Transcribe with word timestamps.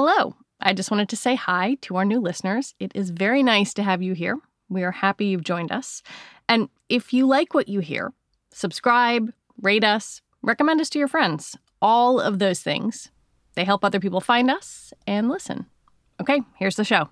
Hello. 0.00 0.36
I 0.60 0.74
just 0.74 0.92
wanted 0.92 1.08
to 1.08 1.16
say 1.16 1.34
hi 1.34 1.76
to 1.80 1.96
our 1.96 2.04
new 2.04 2.20
listeners. 2.20 2.72
It 2.78 2.92
is 2.94 3.10
very 3.10 3.42
nice 3.42 3.74
to 3.74 3.82
have 3.82 4.00
you 4.00 4.12
here. 4.12 4.38
We 4.68 4.84
are 4.84 4.92
happy 4.92 5.26
you've 5.26 5.42
joined 5.42 5.72
us. 5.72 6.04
And 6.48 6.68
if 6.88 7.12
you 7.12 7.26
like 7.26 7.52
what 7.52 7.66
you 7.66 7.80
hear, 7.80 8.12
subscribe, 8.52 9.32
rate 9.60 9.82
us, 9.82 10.22
recommend 10.40 10.80
us 10.80 10.88
to 10.90 11.00
your 11.00 11.08
friends. 11.08 11.56
All 11.82 12.20
of 12.20 12.38
those 12.38 12.60
things. 12.60 13.10
They 13.56 13.64
help 13.64 13.84
other 13.84 13.98
people 13.98 14.20
find 14.20 14.52
us 14.52 14.92
and 15.04 15.28
listen. 15.28 15.66
Okay, 16.20 16.42
here's 16.54 16.76
the 16.76 16.84
show. 16.84 17.08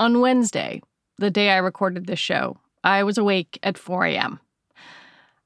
On 0.00 0.20
Wednesday, 0.20 0.82
the 1.18 1.30
day 1.30 1.50
I 1.50 1.58
recorded 1.58 2.08
this 2.08 2.18
show, 2.18 2.56
I 2.82 3.04
was 3.04 3.16
awake 3.16 3.60
at 3.62 3.78
4 3.78 4.06
a.m. 4.06 4.40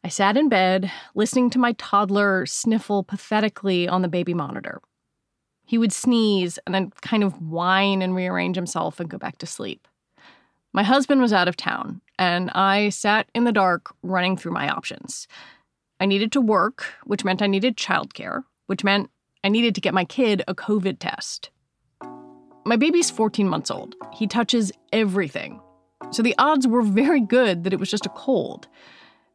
I 0.03 0.09
sat 0.09 0.37
in 0.37 0.49
bed, 0.49 0.91
listening 1.15 1.51
to 1.51 1.59
my 1.59 1.73
toddler 1.73 2.47
sniffle 2.47 3.05
pathetically 3.05 3.87
on 3.87 4.01
the 4.01 4.09
baby 4.09 4.33
monitor. 4.33 4.81
He 5.67 5.77
would 5.77 5.93
sneeze 5.93 6.59
and 6.65 6.75
then 6.75 6.91
kind 7.03 7.23
of 7.23 7.41
whine 7.43 8.01
and 8.01 8.15
rearrange 8.15 8.57
himself 8.57 8.99
and 8.99 9.11
go 9.11 9.19
back 9.19 9.39
to 9.39 9.47
sleep. 9.47 9.87
My 10.73 10.83
husband 10.83 11.21
was 11.21 11.33
out 11.33 11.49
of 11.49 11.57
town, 11.57 12.01
and 12.19 12.51
I 12.53 12.89
sat 12.89 13.29
in 13.35 13.45
the 13.45 13.53
dark 13.53 13.95
running 14.03 14.37
through 14.37 14.53
my 14.53 14.69
options. 14.69 15.29
I 16.01 16.07
needed 16.07 16.33
to 16.33 16.41
work, 16.41 16.95
which 17.05 17.25
meant 17.25 17.43
I 17.43 17.47
needed 17.47 17.77
childcare, 17.77 18.45
which 18.67 18.83
meant 18.83 19.11
I 19.45 19.49
needed 19.49 19.75
to 19.75 19.81
get 19.81 19.95
my 19.95 20.05
kid 20.05 20.43
a 20.49 20.55
COVID 20.55 20.99
test. 20.99 21.51
My 22.65 22.77
baby's 22.77 23.11
14 23.11 23.49
months 23.49 23.71
old. 23.71 23.97
He 24.13 24.27
touches 24.27 24.73
everything. 24.93 25.61
So 26.11 26.23
the 26.23 26.35
odds 26.39 26.67
were 26.67 26.83
very 26.83 27.21
good 27.21 27.65
that 27.65 27.73
it 27.73 27.81
was 27.81 27.91
just 27.91 28.07
a 28.07 28.11
cold. 28.11 28.67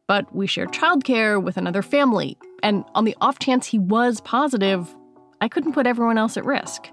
But 0.07 0.33
we 0.35 0.45
shared 0.45 0.71
childcare 0.71 1.41
with 1.41 1.57
another 1.57 1.81
family, 1.81 2.37
and 2.61 2.83
on 2.93 3.05
the 3.05 3.15
off 3.21 3.39
chance 3.39 3.65
he 3.65 3.79
was 3.79 4.21
positive, 4.21 4.93
I 5.41 5.47
couldn't 5.47 5.73
put 5.73 5.87
everyone 5.87 6.17
else 6.17 6.37
at 6.37 6.45
risk. 6.45 6.89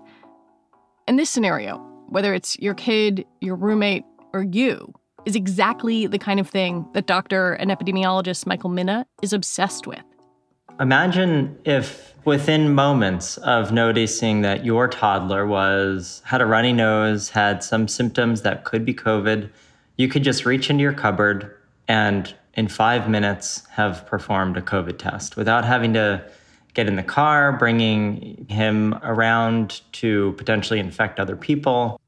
In 1.06 1.16
this 1.16 1.28
scenario, 1.28 1.78
whether 2.08 2.32
it's 2.32 2.58
your 2.58 2.74
kid, 2.74 3.26
your 3.40 3.56
roommate, 3.56 4.04
or 4.32 4.44
you, 4.44 4.94
is 5.26 5.36
exactly 5.36 6.06
the 6.06 6.18
kind 6.18 6.40
of 6.40 6.48
thing 6.48 6.86
that 6.94 7.06
doctor 7.06 7.52
and 7.54 7.70
epidemiologist 7.70 8.46
Michael 8.46 8.70
Mina 8.70 9.06
is 9.22 9.32
obsessed 9.32 9.86
with. 9.86 10.02
Imagine 10.80 11.58
if 11.64 12.14
within 12.24 12.74
moments 12.74 13.36
of 13.38 13.72
noticing 13.72 14.40
that 14.40 14.64
your 14.64 14.88
toddler 14.88 15.46
was 15.46 16.22
had 16.24 16.40
a 16.40 16.46
runny 16.46 16.72
nose, 16.72 17.28
had 17.28 17.62
some 17.62 17.86
symptoms 17.86 18.42
that 18.42 18.64
could 18.64 18.84
be 18.84 18.94
COVID, 18.94 19.50
you 19.96 20.08
could 20.08 20.24
just 20.24 20.46
reach 20.46 20.70
into 20.70 20.82
your 20.82 20.94
cupboard 20.94 21.54
and 21.88 22.34
in 22.54 22.68
five 22.68 23.08
minutes 23.08 23.66
have 23.70 24.06
performed 24.06 24.56
a 24.56 24.62
COVID 24.62 24.98
test 24.98 25.36
without 25.36 25.64
having 25.64 25.92
to 25.94 26.24
get 26.74 26.86
in 26.86 26.96
the 26.96 27.02
car, 27.02 27.52
bringing 27.52 28.46
him 28.48 28.98
around 29.02 29.82
to 29.92 30.32
potentially 30.32 30.78
infect 30.78 31.20
other 31.20 31.36
people. 31.36 32.00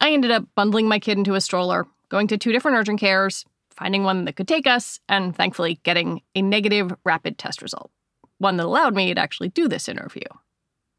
I 0.00 0.12
ended 0.12 0.30
up 0.30 0.44
bundling 0.54 0.88
my 0.88 0.98
kid 0.98 1.18
into 1.18 1.34
a 1.34 1.40
stroller, 1.40 1.86
going 2.08 2.26
to 2.28 2.38
two 2.38 2.52
different 2.52 2.78
urgent 2.78 3.00
cares, 3.00 3.44
finding 3.70 4.04
one 4.04 4.24
that 4.24 4.36
could 4.36 4.48
take 4.48 4.66
us, 4.66 5.00
and 5.08 5.36
thankfully 5.36 5.78
getting 5.82 6.22
a 6.34 6.42
negative 6.42 6.92
rapid 7.04 7.38
test 7.38 7.60
result, 7.60 7.90
one 8.38 8.56
that 8.56 8.66
allowed 8.66 8.94
me 8.94 9.12
to 9.12 9.20
actually 9.20 9.50
do 9.50 9.68
this 9.68 9.88
interview. 9.88 10.24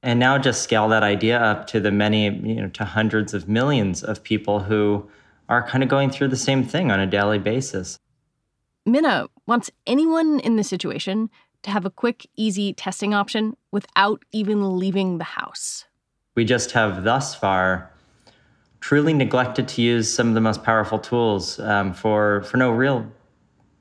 And 0.03 0.19
now 0.19 0.37
just 0.37 0.63
scale 0.63 0.87
that 0.89 1.03
idea 1.03 1.39
up 1.39 1.67
to 1.67 1.79
the 1.79 1.91
many, 1.91 2.25
you 2.25 2.55
know, 2.55 2.69
to 2.69 2.85
hundreds 2.85 3.33
of 3.33 3.47
millions 3.47 4.03
of 4.03 4.23
people 4.23 4.59
who 4.59 5.07
are 5.47 5.67
kind 5.67 5.83
of 5.83 5.89
going 5.89 6.09
through 6.09 6.29
the 6.29 6.37
same 6.37 6.63
thing 6.63 6.91
on 6.91 6.99
a 6.99 7.05
daily 7.05 7.37
basis. 7.37 7.99
Mina 8.85 9.27
wants 9.45 9.69
anyone 9.85 10.39
in 10.39 10.55
this 10.55 10.67
situation 10.67 11.29
to 11.63 11.71
have 11.71 11.85
a 11.85 11.91
quick, 11.91 12.27
easy 12.35 12.73
testing 12.73 13.13
option 13.13 13.55
without 13.71 14.23
even 14.31 14.77
leaving 14.77 15.17
the 15.17 15.23
house. 15.23 15.85
We 16.35 16.45
just 16.45 16.71
have 16.71 17.03
thus 17.03 17.35
far 17.35 17.91
truly 18.79 19.13
neglected 19.13 19.67
to 19.67 19.81
use 19.81 20.11
some 20.11 20.29
of 20.29 20.33
the 20.33 20.41
most 20.41 20.63
powerful 20.63 20.97
tools 20.97 21.59
um, 21.59 21.93
for 21.93 22.41
for 22.43 22.57
no 22.57 22.71
real 22.71 23.05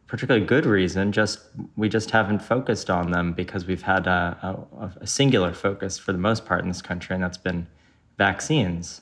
particularly 0.06 0.44
good 0.44 0.66
reason. 0.66 1.12
Just 1.12 1.38
we 1.76 1.88
just 1.88 2.10
haven't 2.10 2.40
focused 2.40 2.90
on 2.90 3.12
them 3.12 3.32
because 3.32 3.64
we've 3.64 3.82
had 3.82 4.06
a, 4.06 4.66
a, 4.78 4.90
a 5.00 5.06
singular 5.06 5.54
focus 5.54 5.98
for 5.98 6.12
the 6.12 6.18
most 6.18 6.44
part 6.44 6.62
in 6.62 6.68
this 6.68 6.82
country, 6.82 7.14
and 7.14 7.22
that's 7.22 7.38
been 7.38 7.66
vaccines. 8.18 9.00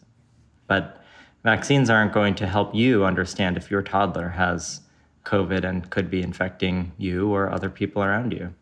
But 0.69 1.03
vaccines 1.42 1.91
aren't 1.91 2.12
going 2.12 2.34
to 2.36 2.47
help 2.47 2.75
you 2.75 3.04
understand 3.04 3.56
if 3.56 3.70
your 3.70 3.82
toddler 3.82 4.28
has 4.28 4.82
COVID 5.25 5.65
and 5.65 5.91
could 5.91 6.11
be 6.11 6.23
infecting 6.23 6.93
you 6.97 7.33
or 7.33 7.51
other 7.51 7.71
people 7.71 8.03
around 8.03 8.33
you. 8.33 8.55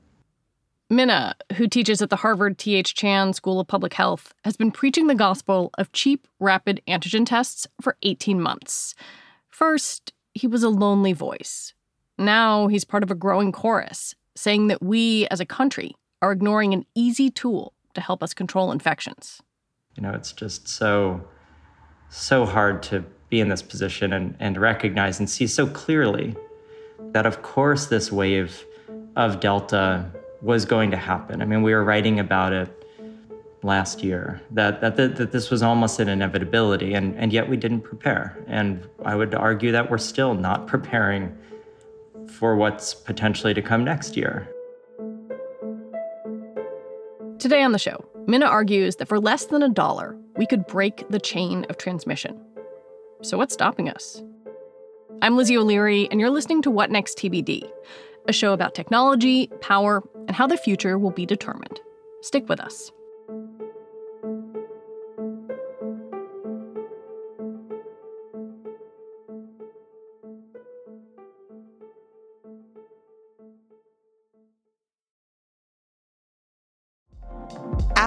Mina, 0.89 1.35
who 1.57 1.67
teaches 1.67 2.01
at 2.01 2.11
the 2.11 2.17
Harvard 2.17 2.59
T.H. 2.59 2.95
Chan 2.95 3.33
School 3.33 3.59
of 3.59 3.67
Public 3.67 3.95
Health, 3.95 4.33
has 4.45 4.57
been 4.57 4.71
preaching 4.71 5.09
the 5.09 5.17
gospel 5.17 5.71
of 5.79 5.91
cheap, 5.91 6.29
rapid 6.39 6.81
antigen 6.87 7.27
tests 7.27 7.67
for 7.81 7.97
18 8.03 8.41
months. 8.41 8.95
First, 9.49 10.13
he 10.33 10.47
was 10.47 10.63
a 10.63 10.69
lonely 10.69 11.13
voice. 11.13 11.75
Now 12.19 12.69
he's 12.69 12.85
part 12.85 13.03
of 13.03 13.11
a 13.11 13.17
growing 13.17 13.51
chorus 13.51 14.15
saying 14.37 14.69
that 14.69 14.83
we 14.83 15.27
as 15.29 15.41
a 15.41 15.47
country 15.47 15.97
are 16.23 16.31
ignoring 16.31 16.73
an 16.73 16.87
easy 16.95 17.31
tool 17.31 17.73
to 17.95 18.01
help 18.01 18.23
us 18.23 18.33
control 18.33 18.71
infections. 18.71 19.41
You 19.97 20.03
know, 20.03 20.13
it's 20.13 20.33
just 20.33 20.69
so, 20.69 21.27
so 22.11 22.45
hard 22.45 22.83
to 22.85 23.05
be 23.29 23.41
in 23.41 23.49
this 23.49 23.63
position 23.63 24.13
and, 24.13 24.37
and 24.39 24.57
recognize 24.57 25.19
and 25.19 25.29
see 25.29 25.47
so 25.47 25.67
clearly 25.67 26.37
that, 27.13 27.27
of 27.27 27.43
course, 27.43 27.87
this 27.87 28.13
wave 28.13 28.65
of 29.17 29.41
Delta 29.41 30.11
was 30.43 30.65
going 30.65 30.91
to 30.91 30.97
happen. 30.97 31.43
I 31.43 31.45
mean, 31.45 31.63
we 31.63 31.73
were 31.75 31.85
writing 31.85 32.21
about 32.21 32.53
it 32.53 32.69
last 33.63 34.03
year 34.03 34.41
that, 34.53 34.81
that, 34.81 34.97
that, 34.97 35.33
this 35.33 35.51
was 35.51 35.63
almost 35.63 35.99
an 35.99 36.09
inevitability, 36.09 36.95
and, 36.95 37.17
and 37.17 37.33
yet 37.33 37.49
we 37.49 37.57
didn't 37.57 37.81
prepare. 37.81 38.39
And 38.47 38.87
I 39.05 39.17
would 39.17 39.35
argue 39.35 39.73
that 39.73 39.91
we're 39.91 39.99
still 39.99 40.35
not 40.35 40.67
preparing 40.67 41.37
for 42.29 42.57
what's 42.57 42.95
potentially 42.95 43.55
to 43.55 43.63
come 43.63 43.85
next 43.85 44.17
year. 44.17 44.49
Today 47.39 47.63
on 47.63 47.73
the 47.73 47.79
show, 47.79 48.05
Mina 48.27 48.47
argues 48.47 48.97
that 48.97 49.09
for 49.09 49.21
less 49.21 49.47
than 49.47 49.63
a 49.63 49.69
dollar, 49.69 50.17
we 50.37 50.47
could 50.47 50.67
break 50.67 51.09
the 51.11 51.21
chain 51.21 51.65
of 51.69 51.77
transmission. 51.77 52.41
So, 53.23 53.39
what's 53.39 53.55
stopping 53.55 53.89
us? 53.89 54.23
I'm 55.23 55.37
Lizzie 55.37 55.57
O'Leary, 55.57 56.09
and 56.11 56.21
you're 56.21 56.31
listening 56.31 56.61
to 56.63 56.71
What 56.71 56.91
Next 56.91 57.17
TBD, 57.17 57.69
a 58.29 58.33
show 58.33 58.53
about 58.53 58.75
technology, 58.75 59.49
power, 59.61 60.03
and 60.27 60.37
how 60.37 60.47
the 60.47 60.59
future 60.59 60.99
will 60.99 61.11
be 61.11 61.25
determined. 61.25 61.81
Stick 62.21 62.49
with 62.49 62.61
us. 62.61 62.93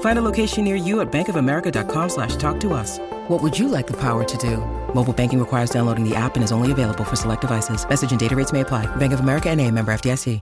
Find 0.00 0.18
a 0.18 0.22
location 0.22 0.64
near 0.64 0.76
you 0.76 1.00
at 1.00 1.12
bankofamerica.com 1.12 2.08
slash 2.08 2.36
talk 2.36 2.58
to 2.60 2.72
us. 2.72 2.98
What 3.28 3.42
would 3.42 3.58
you 3.58 3.68
like 3.68 3.86
the 3.86 3.96
power 3.96 4.24
to 4.24 4.38
do? 4.38 4.56
Mobile 4.94 5.12
banking 5.12 5.38
requires 5.38 5.68
downloading 5.68 6.08
the 6.08 6.16
app 6.16 6.36
and 6.36 6.42
is 6.42 6.52
only 6.52 6.72
available 6.72 7.04
for 7.04 7.16
select 7.16 7.42
devices. 7.42 7.86
Message 7.86 8.10
and 8.10 8.18
data 8.20 8.34
rates 8.34 8.52
may 8.52 8.62
apply. 8.62 8.86
Bank 8.96 9.12
of 9.12 9.20
America 9.20 9.50
and 9.50 9.60
a 9.60 9.70
member 9.70 9.92
FDIC. 9.92 10.40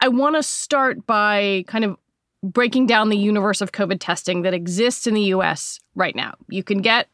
I 0.00 0.08
want 0.08 0.36
to 0.36 0.42
start 0.44 1.06
by 1.06 1.64
kind 1.66 1.84
of 1.84 1.96
breaking 2.42 2.86
down 2.86 3.08
the 3.08 3.18
universe 3.18 3.60
of 3.60 3.72
COVID 3.72 3.98
testing 3.98 4.42
that 4.42 4.54
exists 4.54 5.06
in 5.06 5.14
the 5.14 5.22
US 5.34 5.80
right 5.94 6.14
now. 6.14 6.34
You 6.48 6.62
can 6.62 6.82
get 6.82 7.08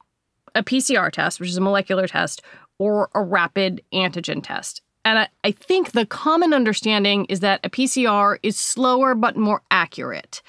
a 0.54 0.62
PCR 0.62 1.10
test, 1.10 1.40
which 1.40 1.48
is 1.48 1.56
a 1.56 1.62
molecular 1.62 2.06
test, 2.06 2.42
or 2.78 3.08
a 3.14 3.22
rapid 3.22 3.82
antigen 3.92 4.42
test. 4.42 4.82
And 5.04 5.18
I, 5.18 5.28
I, 5.42 5.50
think 5.50 5.92
the 5.92 6.06
common 6.06 6.54
understanding 6.54 7.26
is 7.26 7.40
that 7.40 7.60
a 7.62 7.70
PCR 7.70 8.38
is 8.42 8.56
slower 8.56 9.14
but 9.14 9.36
more 9.36 9.62
accurate. 9.70 10.42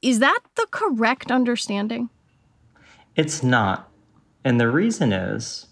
Is 0.00 0.20
that 0.20 0.40
the 0.54 0.66
correct 0.70 1.30
understanding? 1.30 2.10
It's 3.16 3.42
not. 3.42 3.90
And 4.44 4.60
the 4.60 4.68
reason 4.68 5.12
is 5.12 5.66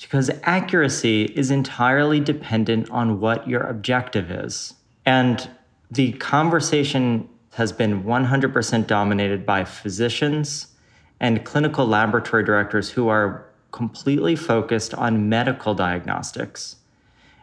because 0.00 0.30
accuracy 0.42 1.24
is 1.24 1.50
entirely 1.50 2.20
dependent 2.20 2.90
on 2.90 3.20
what 3.20 3.48
your 3.48 3.62
objective 3.62 4.30
is. 4.30 4.74
And 5.06 5.48
the 5.90 6.12
conversation 6.14 7.28
has 7.52 7.72
been 7.72 8.02
100% 8.02 8.86
dominated 8.86 9.46
by 9.46 9.64
physicians 9.64 10.68
and 11.20 11.44
clinical 11.44 11.86
laboratory 11.86 12.44
directors 12.44 12.90
who 12.90 13.08
are 13.08 13.46
completely 13.70 14.36
focused 14.36 14.92
on 14.94 15.28
medical 15.28 15.74
diagnostics. 15.74 16.76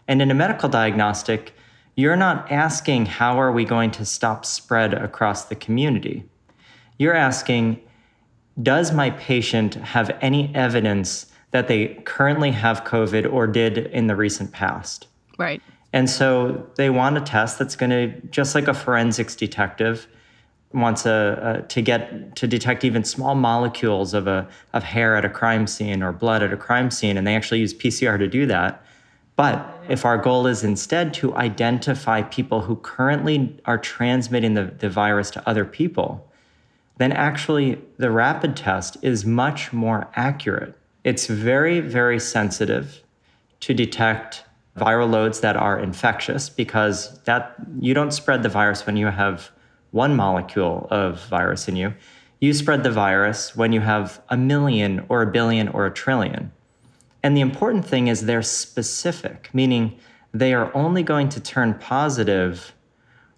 And 0.08 0.22
in 0.22 0.30
a 0.30 0.36
medical 0.36 0.70
diagnostic, 0.70 1.54
you're 2.00 2.16
not 2.16 2.50
asking 2.50 3.06
how 3.06 3.40
are 3.40 3.52
we 3.52 3.66
going 3.66 3.92
to 3.92 4.06
stop 4.06 4.46
spread 4.46 4.94
across 4.94 5.46
the 5.46 5.56
community. 5.56 6.24
You're 6.98 7.16
asking, 7.16 7.82
does 8.62 8.94
my 8.94 9.10
patient 9.12 9.76
have 9.76 10.16
any 10.22 10.54
evidence 10.56 11.26
that 11.52 11.68
they 11.68 11.88
currently 12.06 12.52
have 12.52 12.86
COVID 12.86 13.32
or 13.32 13.48
did 13.48 13.78
in 13.78 14.08
the 14.08 14.16
recent 14.16 14.54
past? 14.54 15.08
Right. 15.38 15.62
And 15.92 16.10
so 16.10 16.68
they 16.76 16.90
want 16.90 17.18
a 17.18 17.22
test 17.22 17.60
that's 17.60 17.76
going 17.76 17.90
to, 17.90 18.28
just 18.28 18.56
like 18.56 18.70
a 18.70 18.74
forensics 18.74 19.36
detective 19.36 20.08
wants 20.72 21.06
a, 21.06 21.62
a, 21.64 21.68
to 21.68 21.82
get 21.82 22.36
to 22.36 22.48
detect 22.48 22.86
even 22.86 23.04
small 23.04 23.34
molecules 23.36 24.14
of 24.14 24.28
a 24.28 24.48
of 24.74 24.84
hair 24.84 25.16
at 25.16 25.26
a 25.26 25.30
crime 25.30 25.66
scene 25.66 26.04
or 26.04 26.14
blood 26.14 26.44
at 26.44 26.54
a 26.54 26.58
crime 26.58 26.92
scene, 26.92 27.18
and 27.18 27.26
they 27.26 27.36
actually 27.36 27.60
use 27.60 27.74
PCR 27.74 28.20
to 28.20 28.28
do 28.28 28.46
that. 28.46 28.86
But 29.40 29.86
if 29.88 30.04
our 30.04 30.18
goal 30.18 30.48
is 30.48 30.66
instead 30.66 31.14
to 31.14 31.34
identify 31.34 32.24
people 32.24 32.60
who 32.60 32.76
currently 32.76 33.58
are 33.64 33.78
transmitting 33.78 34.54
the, 34.56 34.66
the 34.66 34.90
virus 34.90 35.32
to 35.32 35.50
other 35.50 35.64
people, 35.64 36.30
then 36.98 37.14
actually 37.14 37.82
the 37.96 38.12
rapid 38.12 38.58
test 38.58 38.98
is 39.02 39.24
much 39.24 39.72
more 39.72 40.10
accurate. 40.14 40.78
It's 41.06 41.28
very, 41.28 41.80
very 41.80 42.20
sensitive 42.20 43.02
to 43.62 43.74
detect 43.74 44.44
viral 44.76 45.10
loads 45.10 45.40
that 45.40 45.56
are 45.56 45.80
infectious 45.80 46.50
because 46.50 47.18
that 47.24 47.56
you 47.80 47.94
don't 47.94 48.12
spread 48.12 48.44
the 48.44 48.50
virus 48.50 48.86
when 48.86 48.98
you 48.98 49.08
have 49.08 49.52
one 49.92 50.18
molecule 50.18 50.86
of 50.92 51.26
virus 51.28 51.70
in 51.70 51.78
you. 51.78 51.94
You 52.42 52.54
spread 52.54 52.84
the 52.84 52.92
virus 52.92 53.56
when 53.56 53.72
you 53.72 53.80
have 53.80 54.22
a 54.28 54.36
million 54.36 55.06
or 55.08 55.22
a 55.22 55.32
billion 55.32 55.70
or 55.70 55.86
a 55.86 55.94
trillion. 55.94 56.52
And 57.24 57.36
the 57.36 57.42
important 57.42 57.86
thing 57.86 58.08
is 58.08 58.26
they're 58.26 58.42
specific, 58.42 59.50
meaning 59.54 59.98
they 60.34 60.54
are 60.54 60.76
only 60.76 61.04
going 61.04 61.30
to 61.30 61.40
turn 61.40 61.74
positive 61.76 62.74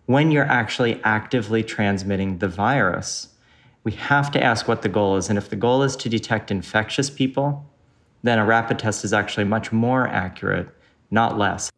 when 0.05 0.31
you're 0.31 0.45
actually 0.45 1.01
actively 1.03 1.63
transmitting 1.63 2.39
the 2.39 2.47
virus. 2.47 3.29
We 3.83 3.93
have 3.93 4.31
to 4.31 4.43
ask 4.43 4.67
what 4.67 4.81
the 4.81 4.89
goal 4.89 5.15
is. 5.17 5.29
And 5.29 5.37
if 5.37 5.49
the 5.49 5.55
goal 5.55 5.83
is 5.83 5.95
to 5.97 6.09
detect 6.09 6.51
infectious 6.51 7.09
people, 7.09 7.65
then 8.23 8.37
a 8.37 8.45
rapid 8.45 8.77
test 8.77 9.03
is 9.03 9.13
actually 9.13 9.45
much 9.45 9.71
more 9.71 10.07
accurate 10.07 10.69
not 11.11 11.37
less. 11.37 11.69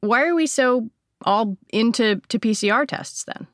Why 0.00 0.24
are 0.24 0.34
we 0.34 0.46
so 0.46 0.88
all 1.22 1.56
into 1.70 2.20
to 2.28 2.38
PCR 2.38 2.86
tests 2.86 3.24
then? 3.24 3.46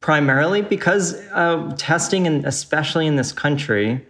Primarily 0.00 0.62
because 0.62 1.14
uh, 1.32 1.74
testing, 1.76 2.26
and 2.26 2.44
especially 2.46 3.06
in 3.06 3.16
this 3.16 3.32
country, 3.32 4.06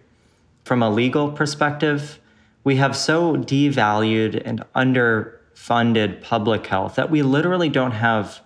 from 0.63 0.83
a 0.83 0.89
legal 0.89 1.31
perspective, 1.31 2.19
we 2.63 2.75
have 2.75 2.95
so 2.95 3.35
devalued 3.35 4.41
and 4.45 4.63
underfunded 4.75 6.21
public 6.21 6.65
health 6.67 6.95
that 6.95 7.09
we 7.09 7.21
literally 7.21 7.69
don't 7.69 7.91
have 7.91 8.41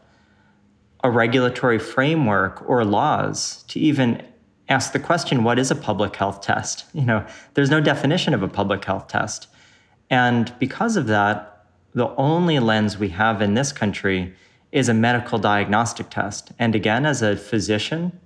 a 1.04 1.12
regulatory 1.12 1.80
framework 1.80 2.64
or 2.68 2.86
laws 2.86 3.64
to 3.64 3.80
even 3.80 4.26
ask 4.70 4.94
the 4.94 5.00
question 5.00 5.44
what 5.44 5.60
is 5.60 5.70
a 5.70 5.76
public 5.76 6.16
health 6.16 6.42
test 6.42 6.86
you 6.94 7.04
know 7.04 7.26
there's 7.54 7.70
no 7.70 7.82
definition 7.82 8.34
of 8.34 8.42
a 8.42 8.48
public 8.48 8.84
health 8.86 9.08
test 9.08 9.48
and 10.14 10.54
because 10.60 10.96
of 10.96 11.08
that, 11.08 11.66
the 11.96 12.14
only 12.18 12.60
lens 12.60 13.00
we 13.00 13.10
have 13.10 13.42
in 13.42 13.56
this 13.56 13.72
country 13.72 14.36
is 14.72 14.88
a 14.90 14.94
medical 14.94 15.40
diagnostic 15.40 16.12
test. 16.12 16.52
And 16.60 16.76
again, 16.76 17.06
as 17.06 17.24
a 17.24 17.36
physician, 17.36 18.20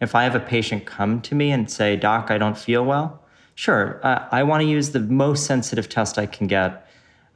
if 0.00 0.14
I 0.14 0.22
have 0.22 0.36
a 0.36 0.40
patient 0.40 0.86
come 0.86 1.20
to 1.22 1.34
me 1.34 1.50
and 1.50 1.68
say, 1.68 1.96
Doc, 1.96 2.30
I 2.30 2.38
don't 2.38 2.56
feel 2.56 2.84
well, 2.84 3.21
sure, 3.54 4.00
uh, 4.02 4.28
I 4.30 4.42
want 4.42 4.62
to 4.62 4.68
use 4.68 4.90
the 4.90 5.00
most 5.00 5.46
sensitive 5.46 5.88
test 5.88 6.18
I 6.18 6.26
can 6.26 6.46
get. 6.46 6.86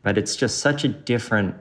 But 0.02 0.16
it's 0.16 0.36
just 0.36 0.58
such 0.58 0.84
a 0.84 0.88
different 0.88 1.56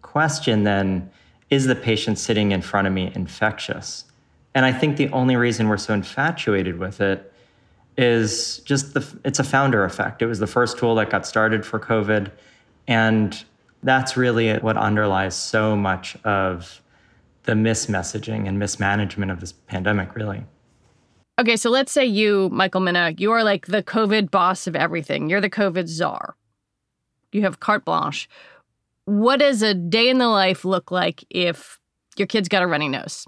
question 0.00 0.64
than 0.64 1.10
is 1.50 1.66
the 1.66 1.74
patient 1.74 2.18
sitting 2.18 2.52
in 2.52 2.62
front 2.62 2.86
of 2.86 2.94
me 2.94 3.12
infectious? 3.14 4.06
And 4.54 4.64
I 4.64 4.72
think 4.72 4.96
the 4.96 5.10
only 5.10 5.36
reason 5.36 5.68
we're 5.68 5.76
so 5.76 5.92
infatuated 5.92 6.78
with 6.78 7.00
it 7.00 7.30
is 7.98 8.58
just 8.60 8.94
the 8.94 9.06
it's 9.24 9.38
a 9.38 9.44
founder 9.44 9.84
effect. 9.84 10.22
It 10.22 10.26
was 10.26 10.38
the 10.38 10.46
first 10.46 10.78
tool 10.78 10.94
that 10.94 11.10
got 11.10 11.26
started 11.26 11.66
for 11.66 11.78
COVID 11.78 12.30
and 12.86 13.44
that's 13.82 14.16
really 14.16 14.56
what 14.58 14.76
underlies 14.76 15.34
so 15.34 15.76
much 15.76 16.16
of 16.24 16.80
the 17.44 17.52
mismessaging 17.52 18.48
and 18.48 18.58
mismanagement 18.58 19.30
of 19.30 19.40
this 19.40 19.52
pandemic 19.52 20.14
really. 20.14 20.44
Okay, 21.36 21.56
so 21.56 21.68
let's 21.68 21.90
say 21.90 22.04
you, 22.04 22.48
Michael 22.52 22.80
Mina, 22.80 23.14
you 23.18 23.32
are 23.32 23.42
like 23.42 23.66
the 23.66 23.82
COVID 23.82 24.30
boss 24.30 24.68
of 24.68 24.76
everything. 24.76 25.28
You're 25.28 25.40
the 25.40 25.50
COVID 25.50 25.88
czar. 25.88 26.36
You 27.32 27.42
have 27.42 27.58
carte 27.58 27.84
blanche. 27.84 28.28
What 29.06 29.40
does 29.40 29.60
a 29.60 29.74
day 29.74 30.08
in 30.08 30.18
the 30.18 30.28
life 30.28 30.64
look 30.64 30.92
like 30.92 31.24
if 31.30 31.80
your 32.16 32.26
kid's 32.26 32.48
got 32.48 32.62
a 32.62 32.66
runny 32.68 32.88
nose? 32.88 33.26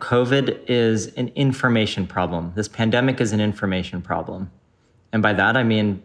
COVID 0.00 0.58
is 0.66 1.06
an 1.14 1.28
information 1.36 2.08
problem. 2.08 2.52
This 2.56 2.66
pandemic 2.66 3.20
is 3.20 3.32
an 3.32 3.40
information 3.40 4.02
problem. 4.02 4.50
And 5.12 5.22
by 5.22 5.32
that, 5.32 5.56
I 5.56 5.62
mean, 5.62 6.02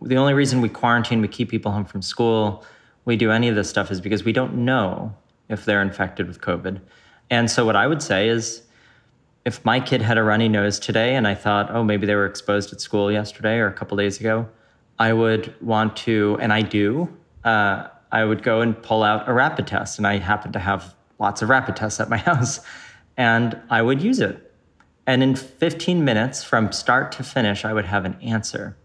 the 0.00 0.16
only 0.16 0.32
reason 0.32 0.62
we 0.62 0.70
quarantine, 0.70 1.20
we 1.20 1.28
keep 1.28 1.50
people 1.50 1.70
home 1.70 1.84
from 1.84 2.00
school, 2.00 2.64
we 3.04 3.16
do 3.16 3.30
any 3.30 3.48
of 3.48 3.54
this 3.54 3.68
stuff 3.68 3.90
is 3.90 4.00
because 4.00 4.24
we 4.24 4.32
don't 4.32 4.54
know 4.54 5.14
if 5.50 5.66
they're 5.66 5.82
infected 5.82 6.26
with 6.26 6.40
COVID. 6.40 6.80
And 7.28 7.50
so, 7.50 7.66
what 7.66 7.76
I 7.76 7.86
would 7.86 8.02
say 8.02 8.28
is 8.28 8.62
if 9.44 9.64
my 9.64 9.78
kid 9.78 10.00
had 10.00 10.16
a 10.16 10.22
runny 10.22 10.48
nose 10.48 10.78
today 10.78 11.16
and 11.16 11.28
I 11.28 11.34
thought, 11.34 11.70
oh, 11.70 11.84
maybe 11.84 12.06
they 12.06 12.14
were 12.14 12.26
exposed 12.26 12.72
at 12.72 12.80
school 12.80 13.12
yesterday 13.12 13.58
or 13.58 13.66
a 13.66 13.72
couple 13.72 13.96
days 13.96 14.18
ago, 14.18 14.48
I 14.98 15.12
would 15.12 15.54
want 15.60 15.96
to, 15.98 16.38
and 16.40 16.52
I 16.52 16.62
do, 16.62 17.14
uh, 17.44 17.88
I 18.10 18.24
would 18.24 18.42
go 18.42 18.60
and 18.60 18.80
pull 18.80 19.02
out 19.02 19.28
a 19.28 19.32
rapid 19.32 19.66
test. 19.66 19.98
And 19.98 20.06
I 20.06 20.18
happen 20.18 20.52
to 20.52 20.58
have 20.58 20.94
lots 21.18 21.42
of 21.42 21.48
rapid 21.48 21.76
tests 21.76 22.00
at 22.00 22.08
my 22.08 22.16
house 22.30 22.60
and 23.16 23.60
I 23.70 23.82
would 23.82 24.02
use 24.02 24.20
it. 24.20 24.52
And 25.06 25.22
in 25.22 25.36
15 25.36 26.04
minutes 26.04 26.42
from 26.42 26.72
start 26.72 27.12
to 27.12 27.22
finish, 27.22 27.64
I 27.64 27.72
would 27.72 27.84
have 27.84 28.04
an 28.04 28.16
answer. 28.22 28.76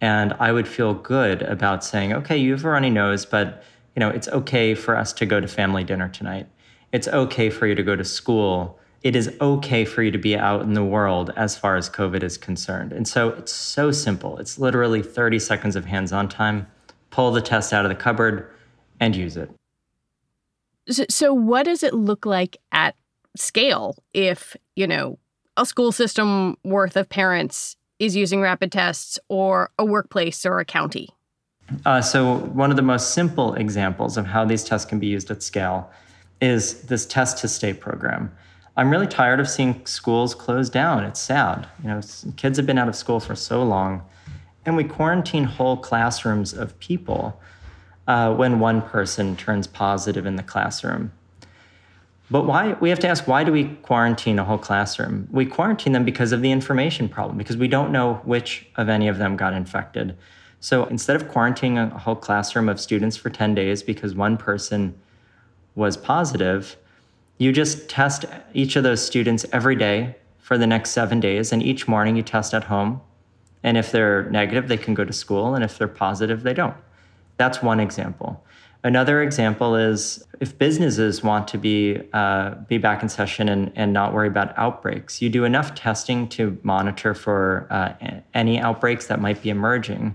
And 0.00 0.32
I 0.34 0.50
would 0.50 0.66
feel 0.66 0.94
good 0.94 1.42
about 1.42 1.84
saying, 1.84 2.12
okay, 2.12 2.36
you 2.36 2.52
have 2.52 2.64
a 2.64 2.70
runny 2.70 2.90
nose, 2.90 3.24
but 3.24 3.62
you 3.94 4.00
know, 4.00 4.10
it's 4.10 4.28
okay 4.28 4.74
for 4.74 4.96
us 4.96 5.12
to 5.14 5.26
go 5.26 5.40
to 5.40 5.46
family 5.46 5.84
dinner 5.84 6.08
tonight. 6.08 6.48
It's 6.92 7.06
okay 7.06 7.48
for 7.48 7.66
you 7.66 7.76
to 7.76 7.82
go 7.82 7.94
to 7.94 8.04
school. 8.04 8.78
It 9.04 9.14
is 9.14 9.30
okay 9.38 9.84
for 9.84 10.02
you 10.02 10.10
to 10.10 10.18
be 10.18 10.34
out 10.34 10.62
in 10.62 10.72
the 10.72 10.82
world 10.82 11.30
as 11.36 11.58
far 11.58 11.76
as 11.76 11.90
COVID 11.90 12.22
is 12.22 12.38
concerned. 12.38 12.90
And 12.90 13.06
so 13.06 13.28
it's 13.28 13.52
so 13.52 13.92
simple. 13.92 14.38
It's 14.38 14.58
literally 14.58 15.02
30 15.02 15.38
seconds 15.38 15.76
of 15.76 15.84
hands 15.84 16.10
on 16.10 16.26
time. 16.26 16.66
Pull 17.10 17.30
the 17.30 17.42
test 17.42 17.74
out 17.74 17.84
of 17.84 17.90
the 17.90 17.94
cupboard 17.94 18.50
and 19.00 19.14
use 19.14 19.36
it. 19.36 19.50
So, 20.88 21.04
so 21.10 21.34
what 21.34 21.64
does 21.64 21.82
it 21.82 21.92
look 21.92 22.24
like 22.24 22.56
at 22.72 22.96
scale 23.36 23.96
if, 24.14 24.56
you 24.74 24.86
know, 24.86 25.18
a 25.58 25.66
school 25.66 25.92
system 25.92 26.56
worth 26.64 26.96
of 26.96 27.10
parents 27.10 27.76
is 27.98 28.16
using 28.16 28.40
rapid 28.40 28.72
tests 28.72 29.18
or 29.28 29.70
a 29.78 29.84
workplace 29.84 30.46
or 30.46 30.60
a 30.60 30.64
county? 30.64 31.10
Uh, 31.84 32.00
so, 32.00 32.38
one 32.38 32.70
of 32.70 32.76
the 32.76 32.82
most 32.82 33.12
simple 33.12 33.54
examples 33.54 34.16
of 34.16 34.26
how 34.26 34.44
these 34.44 34.64
tests 34.64 34.86
can 34.86 34.98
be 34.98 35.06
used 35.06 35.30
at 35.30 35.42
scale 35.42 35.90
is 36.40 36.82
this 36.82 37.06
test 37.06 37.38
to 37.38 37.48
stay 37.48 37.72
program. 37.72 38.30
I'm 38.76 38.90
really 38.90 39.06
tired 39.06 39.38
of 39.38 39.48
seeing 39.48 39.84
schools 39.86 40.34
close 40.34 40.68
down. 40.68 41.04
It's 41.04 41.20
sad. 41.20 41.68
You 41.82 41.88
know, 41.90 42.00
kids 42.36 42.56
have 42.56 42.66
been 42.66 42.78
out 42.78 42.88
of 42.88 42.96
school 42.96 43.20
for 43.20 43.36
so 43.36 43.62
long, 43.62 44.02
and 44.66 44.76
we 44.76 44.84
quarantine 44.84 45.44
whole 45.44 45.76
classrooms 45.76 46.52
of 46.52 46.78
people 46.80 47.40
uh, 48.08 48.34
when 48.34 48.58
one 48.58 48.82
person 48.82 49.36
turns 49.36 49.66
positive 49.66 50.26
in 50.26 50.36
the 50.36 50.42
classroom. 50.42 51.12
But 52.30 52.46
why? 52.46 52.72
We 52.74 52.88
have 52.88 52.98
to 53.00 53.08
ask 53.08 53.28
why 53.28 53.44
do 53.44 53.52
we 53.52 53.68
quarantine 53.82 54.38
a 54.38 54.44
whole 54.44 54.58
classroom? 54.58 55.28
We 55.30 55.46
quarantine 55.46 55.92
them 55.92 56.04
because 56.04 56.32
of 56.32 56.42
the 56.42 56.50
information 56.50 57.08
problem, 57.08 57.38
because 57.38 57.56
we 57.56 57.68
don't 57.68 57.92
know 57.92 58.14
which 58.24 58.66
of 58.76 58.88
any 58.88 59.08
of 59.08 59.18
them 59.18 59.36
got 59.36 59.52
infected. 59.52 60.16
So 60.58 60.86
instead 60.86 61.16
of 61.16 61.28
quarantining 61.28 61.94
a 61.94 61.98
whole 61.98 62.16
classroom 62.16 62.70
of 62.70 62.80
students 62.80 63.18
for 63.18 63.28
10 63.28 63.54
days 63.54 63.82
because 63.82 64.14
one 64.14 64.38
person 64.38 64.98
was 65.74 65.98
positive, 65.98 66.78
you 67.38 67.52
just 67.52 67.88
test 67.88 68.24
each 68.52 68.76
of 68.76 68.82
those 68.82 69.04
students 69.04 69.44
every 69.52 69.76
day 69.76 70.16
for 70.38 70.58
the 70.58 70.66
next 70.66 70.90
seven 70.90 71.20
days. 71.20 71.52
And 71.52 71.62
each 71.62 71.88
morning 71.88 72.16
you 72.16 72.22
test 72.22 72.54
at 72.54 72.64
home. 72.64 73.00
And 73.62 73.76
if 73.76 73.90
they're 73.90 74.28
negative, 74.30 74.68
they 74.68 74.76
can 74.76 74.94
go 74.94 75.04
to 75.04 75.12
school. 75.12 75.54
And 75.54 75.64
if 75.64 75.78
they're 75.78 75.88
positive, 75.88 76.42
they 76.42 76.54
don't. 76.54 76.76
That's 77.36 77.62
one 77.62 77.80
example. 77.80 78.44
Another 78.84 79.22
example 79.22 79.74
is 79.74 80.22
if 80.40 80.58
businesses 80.58 81.22
want 81.22 81.48
to 81.48 81.56
be 81.56 81.98
uh, 82.12 82.50
be 82.68 82.76
back 82.76 83.02
in 83.02 83.08
session 83.08 83.48
and, 83.48 83.72
and 83.74 83.94
not 83.94 84.12
worry 84.12 84.28
about 84.28 84.56
outbreaks, 84.58 85.22
you 85.22 85.30
do 85.30 85.44
enough 85.44 85.74
testing 85.74 86.28
to 86.28 86.58
monitor 86.62 87.14
for 87.14 87.66
uh, 87.70 87.94
any 88.34 88.60
outbreaks 88.60 89.06
that 89.06 89.22
might 89.22 89.40
be 89.42 89.48
emerging. 89.48 90.14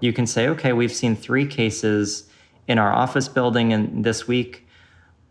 You 0.00 0.14
can 0.14 0.26
say, 0.26 0.48
okay, 0.48 0.72
we've 0.72 0.92
seen 0.92 1.14
three 1.14 1.46
cases 1.46 2.24
in 2.66 2.78
our 2.78 2.92
office 2.92 3.28
building 3.28 3.72
in 3.72 4.00
this 4.00 4.26
week. 4.26 4.65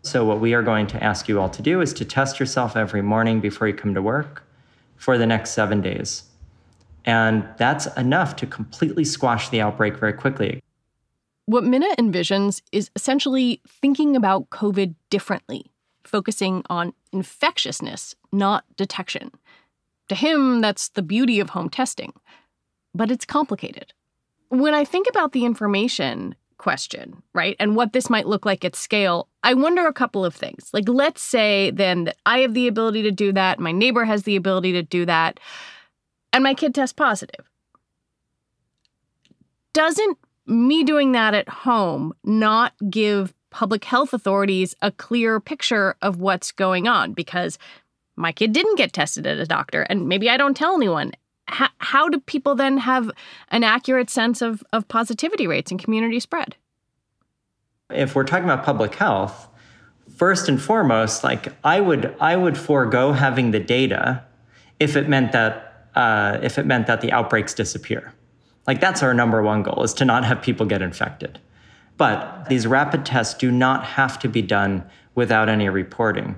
So 0.06 0.24
what 0.24 0.38
we 0.38 0.54
are 0.54 0.62
going 0.62 0.86
to 0.88 1.02
ask 1.02 1.28
you 1.28 1.40
all 1.40 1.50
to 1.50 1.62
do 1.62 1.80
is 1.80 1.92
to 1.94 2.04
test 2.04 2.38
yourself 2.38 2.76
every 2.76 3.02
morning 3.02 3.40
before 3.40 3.66
you 3.66 3.74
come 3.74 3.92
to 3.94 4.00
work 4.00 4.44
for 4.94 5.18
the 5.18 5.26
next 5.26 5.50
seven 5.50 5.80
days. 5.80 6.22
And 7.04 7.44
that's 7.56 7.86
enough 7.96 8.36
to 8.36 8.46
completely 8.46 9.04
squash 9.04 9.48
the 9.48 9.60
outbreak 9.60 9.96
very 9.96 10.12
quickly. 10.12 10.62
What 11.46 11.64
Mina 11.64 11.88
envisions 11.98 12.62
is 12.70 12.88
essentially 12.94 13.60
thinking 13.66 14.14
about 14.14 14.50
COVID 14.50 14.94
differently, 15.10 15.72
focusing 16.04 16.62
on 16.70 16.92
infectiousness, 17.12 18.14
not 18.32 18.64
detection. 18.76 19.32
To 20.08 20.14
him, 20.14 20.60
that's 20.60 20.88
the 20.90 21.02
beauty 21.02 21.40
of 21.40 21.50
home 21.50 21.68
testing. 21.68 22.12
But 22.94 23.10
it's 23.10 23.24
complicated. 23.24 23.92
When 24.50 24.72
I 24.72 24.84
think 24.84 25.08
about 25.08 25.32
the 25.32 25.44
information 25.44 26.36
question, 26.66 27.22
right, 27.32 27.54
and 27.60 27.76
what 27.76 27.92
this 27.92 28.10
might 28.10 28.26
look 28.26 28.44
like 28.44 28.64
at 28.64 28.74
scale, 28.74 29.28
I 29.44 29.54
wonder 29.54 29.86
a 29.86 29.92
couple 29.92 30.24
of 30.24 30.34
things. 30.34 30.68
Like, 30.72 30.88
let's 30.88 31.22
say 31.22 31.70
then 31.70 32.06
that 32.06 32.16
I 32.26 32.40
have 32.40 32.54
the 32.54 32.66
ability 32.66 33.02
to 33.02 33.12
do 33.12 33.30
that, 33.34 33.60
my 33.60 33.70
neighbor 33.70 34.04
has 34.04 34.24
the 34.24 34.34
ability 34.34 34.72
to 34.72 34.82
do 34.82 35.06
that, 35.06 35.38
and 36.32 36.42
my 36.42 36.54
kid 36.54 36.74
tests 36.74 36.92
positive. 36.92 37.48
Doesn't 39.74 40.18
me 40.44 40.82
doing 40.82 41.12
that 41.12 41.34
at 41.34 41.48
home 41.48 42.12
not 42.24 42.72
give 42.90 43.32
public 43.50 43.84
health 43.84 44.12
authorities 44.12 44.74
a 44.82 44.90
clear 44.90 45.38
picture 45.38 45.94
of 46.02 46.18
what's 46.18 46.50
going 46.50 46.88
on 46.88 47.12
because 47.12 47.58
my 48.16 48.32
kid 48.32 48.52
didn't 48.52 48.76
get 48.76 48.92
tested 48.92 49.24
at 49.24 49.38
a 49.38 49.46
doctor 49.46 49.82
and 49.82 50.08
maybe 50.08 50.28
I 50.28 50.36
don't 50.36 50.56
tell 50.56 50.74
anyone. 50.74 51.12
How, 51.48 51.68
how 51.78 52.08
do 52.08 52.20
people 52.20 52.54
then 52.54 52.78
have 52.78 53.10
an 53.50 53.64
accurate 53.64 54.10
sense 54.10 54.42
of, 54.42 54.62
of 54.72 54.88
positivity 54.88 55.46
rates 55.46 55.70
and 55.70 55.82
community 55.82 56.20
spread? 56.20 56.56
If 57.90 58.14
we're 58.14 58.24
talking 58.24 58.44
about 58.44 58.64
public 58.64 58.96
health, 58.96 59.48
first 60.16 60.48
and 60.48 60.60
foremost, 60.60 61.22
like 61.22 61.52
I 61.62 61.80
would 61.80 62.14
I 62.20 62.36
would 62.36 62.58
forego 62.58 63.12
having 63.12 63.50
the 63.50 63.60
data 63.60 64.24
if 64.80 64.96
it 64.96 65.08
meant 65.08 65.32
that 65.32 65.88
uh, 65.94 66.38
if 66.42 66.58
it 66.58 66.66
meant 66.66 66.86
that 66.88 67.00
the 67.00 67.12
outbreaks 67.12 67.54
disappear. 67.54 68.12
Like 68.66 68.80
that's 68.80 69.02
our 69.02 69.14
number 69.14 69.42
one 69.42 69.62
goal 69.62 69.82
is 69.84 69.94
to 69.94 70.04
not 70.04 70.24
have 70.24 70.42
people 70.42 70.66
get 70.66 70.82
infected. 70.82 71.38
But 71.96 72.48
these 72.48 72.66
rapid 72.66 73.06
tests 73.06 73.34
do 73.34 73.50
not 73.50 73.84
have 73.84 74.18
to 74.18 74.28
be 74.28 74.42
done 74.42 74.84
without 75.14 75.48
any 75.48 75.68
reporting. 75.68 76.36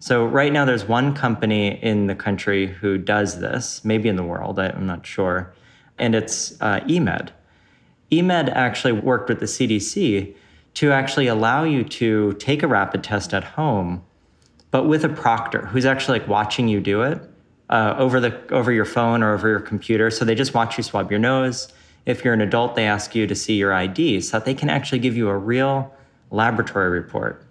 So 0.00 0.24
right 0.24 0.52
now 0.52 0.64
there's 0.64 0.84
one 0.84 1.14
company 1.14 1.82
in 1.82 2.06
the 2.06 2.14
country 2.14 2.66
who 2.66 2.98
does 2.98 3.40
this, 3.40 3.84
maybe 3.84 4.08
in 4.08 4.16
the 4.16 4.22
world, 4.22 4.58
I'm 4.58 4.86
not 4.86 5.04
sure, 5.04 5.52
and 5.98 6.14
it's 6.14 6.60
uh, 6.60 6.80
eMed. 6.80 7.30
eMed 8.12 8.48
actually 8.50 8.92
worked 8.92 9.28
with 9.28 9.40
the 9.40 9.46
CDC 9.46 10.34
to 10.74 10.92
actually 10.92 11.26
allow 11.26 11.64
you 11.64 11.82
to 11.82 12.34
take 12.34 12.62
a 12.62 12.68
rapid 12.68 13.02
test 13.02 13.34
at 13.34 13.42
home, 13.42 14.04
but 14.70 14.84
with 14.84 15.04
a 15.04 15.08
proctor 15.08 15.66
who's 15.66 15.84
actually 15.84 16.20
like 16.20 16.28
watching 16.28 16.68
you 16.68 16.80
do 16.80 17.02
it 17.02 17.20
uh, 17.68 17.96
over 17.98 18.20
the 18.20 18.40
over 18.52 18.70
your 18.70 18.84
phone 18.84 19.22
or 19.22 19.34
over 19.34 19.48
your 19.48 19.60
computer. 19.60 20.10
So 20.10 20.24
they 20.24 20.36
just 20.36 20.54
watch 20.54 20.76
you 20.76 20.84
swab 20.84 21.10
your 21.10 21.20
nose. 21.20 21.72
If 22.06 22.24
you're 22.24 22.34
an 22.34 22.40
adult, 22.40 22.76
they 22.76 22.86
ask 22.86 23.14
you 23.14 23.26
to 23.26 23.34
see 23.34 23.54
your 23.54 23.72
ID 23.72 24.20
so 24.20 24.38
that 24.38 24.44
they 24.44 24.54
can 24.54 24.70
actually 24.70 25.00
give 25.00 25.16
you 25.16 25.28
a 25.28 25.36
real 25.36 25.92
laboratory 26.30 26.90
report. 26.90 27.44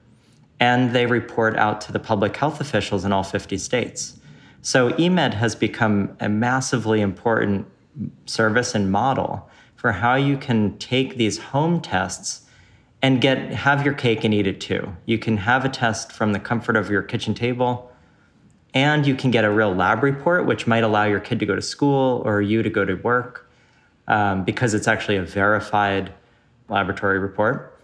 And 0.59 0.93
they 0.93 1.05
report 1.05 1.55
out 1.57 1.81
to 1.81 1.91
the 1.91 1.99
public 1.99 2.35
health 2.35 2.59
officials 2.59 3.05
in 3.05 3.11
all 3.11 3.23
50 3.23 3.57
states. 3.57 4.19
So 4.61 4.91
eMed 4.91 5.33
has 5.35 5.55
become 5.55 6.15
a 6.19 6.29
massively 6.29 7.01
important 7.01 7.67
service 8.25 8.75
and 8.75 8.91
model 8.91 9.49
for 9.75 9.91
how 9.91 10.15
you 10.15 10.37
can 10.37 10.77
take 10.77 11.17
these 11.17 11.37
home 11.37 11.79
tests 11.79 12.45
and 13.01 13.21
get 13.21 13.37
have 13.53 13.85
your 13.85 13.93
cake 13.93 14.23
and 14.23 14.33
eat 14.33 14.47
it 14.47 14.59
too. 14.59 14.95
You 15.05 15.19
can 15.19 15.37
have 15.37 15.63
a 15.63 15.69
test 15.69 16.11
from 16.11 16.33
the 16.33 16.39
comfort 16.39 16.75
of 16.75 16.89
your 16.89 17.03
kitchen 17.03 17.33
table 17.33 17.91
and 18.73 19.07
you 19.07 19.15
can 19.15 19.31
get 19.31 19.45
a 19.45 19.49
real 19.49 19.73
lab 19.73 20.03
report, 20.03 20.45
which 20.45 20.67
might 20.67 20.83
allow 20.83 21.05
your 21.05 21.19
kid 21.19 21.39
to 21.39 21.45
go 21.45 21.55
to 21.55 21.61
school 21.61 22.21
or 22.25 22.41
you 22.41 22.63
to 22.63 22.69
go 22.69 22.85
to 22.85 22.95
work 22.95 23.49
um, 24.07 24.43
because 24.43 24.73
it's 24.73 24.87
actually 24.87 25.17
a 25.17 25.23
verified 25.23 26.13
laboratory 26.69 27.19
report. 27.19 27.76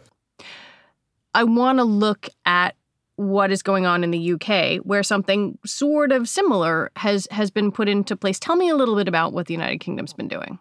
I 1.33 1.43
want 1.43 1.79
to 1.79 1.83
look 1.83 2.29
at 2.45 2.75
what 3.15 3.51
is 3.51 3.61
going 3.61 3.85
on 3.85 4.03
in 4.03 4.11
the 4.11 4.33
UK, 4.33 4.77
where 4.83 5.03
something 5.03 5.57
sort 5.65 6.11
of 6.11 6.27
similar 6.27 6.91
has 6.95 7.27
has 7.31 7.51
been 7.51 7.71
put 7.71 7.87
into 7.87 8.15
place. 8.15 8.39
Tell 8.39 8.55
me 8.55 8.69
a 8.69 8.75
little 8.75 8.95
bit 8.95 9.07
about 9.07 9.33
what 9.33 9.47
the 9.47 9.53
United 9.53 9.79
Kingdom's 9.79 10.13
been 10.13 10.27
doing. 10.27 10.59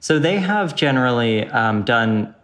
So 0.00 0.18
they 0.18 0.38
have 0.38 0.76
generally 0.76 1.46
um, 1.48 1.82
done 1.82 2.34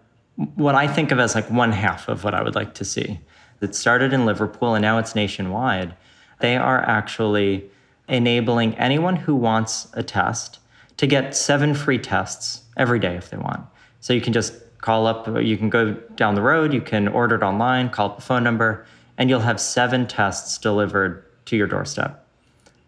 what 0.55 0.75
I 0.75 0.87
think 0.87 1.11
of 1.11 1.19
as 1.19 1.35
like 1.35 1.51
one 1.51 1.73
half 1.73 2.09
of 2.09 2.25
what 2.25 2.35
I 2.35 2.43
would 2.43 2.55
like 2.55 2.75
to 2.75 2.85
see. 2.85 3.21
It 3.61 3.75
started 3.75 4.13
in 4.13 4.25
Liverpool 4.25 4.75
and 4.75 4.81
now 4.81 4.99
it's 4.99 5.15
nationwide. 5.15 5.95
They 6.41 6.57
are 6.57 6.81
actually 6.81 7.71
enabling 8.09 8.75
anyone 8.77 9.17
who 9.17 9.35
wants 9.35 9.89
a 9.93 10.03
test 10.03 10.59
to 10.97 11.07
get 11.07 11.37
seven 11.37 11.75
free 11.75 11.99
tests 11.99 12.63
every 12.77 12.99
day 12.99 13.17
if 13.17 13.29
they 13.31 13.37
want. 13.37 13.67
So 14.01 14.15
you 14.15 14.21
can 14.21 14.33
just 14.33 14.55
call 14.81 15.07
up, 15.07 15.29
uh, 15.29 15.39
you 15.39 15.57
can 15.57 15.69
go 15.69 15.93
down 16.15 16.35
the 16.35 16.43
road, 16.43 16.73
you 16.73 16.81
can 16.81 17.09
order 17.09 17.37
it 17.37 17.43
online, 17.43 17.91
call 17.91 18.11
up 18.11 18.17
the 18.17 18.23
phone 18.23 18.43
number, 18.43 18.87
and 19.19 19.29
you'll 19.29 19.41
have 19.41 19.61
seven 19.61 20.07
tests 20.07 20.59
delivered 20.59 21.25
to 21.47 21.57
your 21.57 21.67
doorstep. 21.67 22.27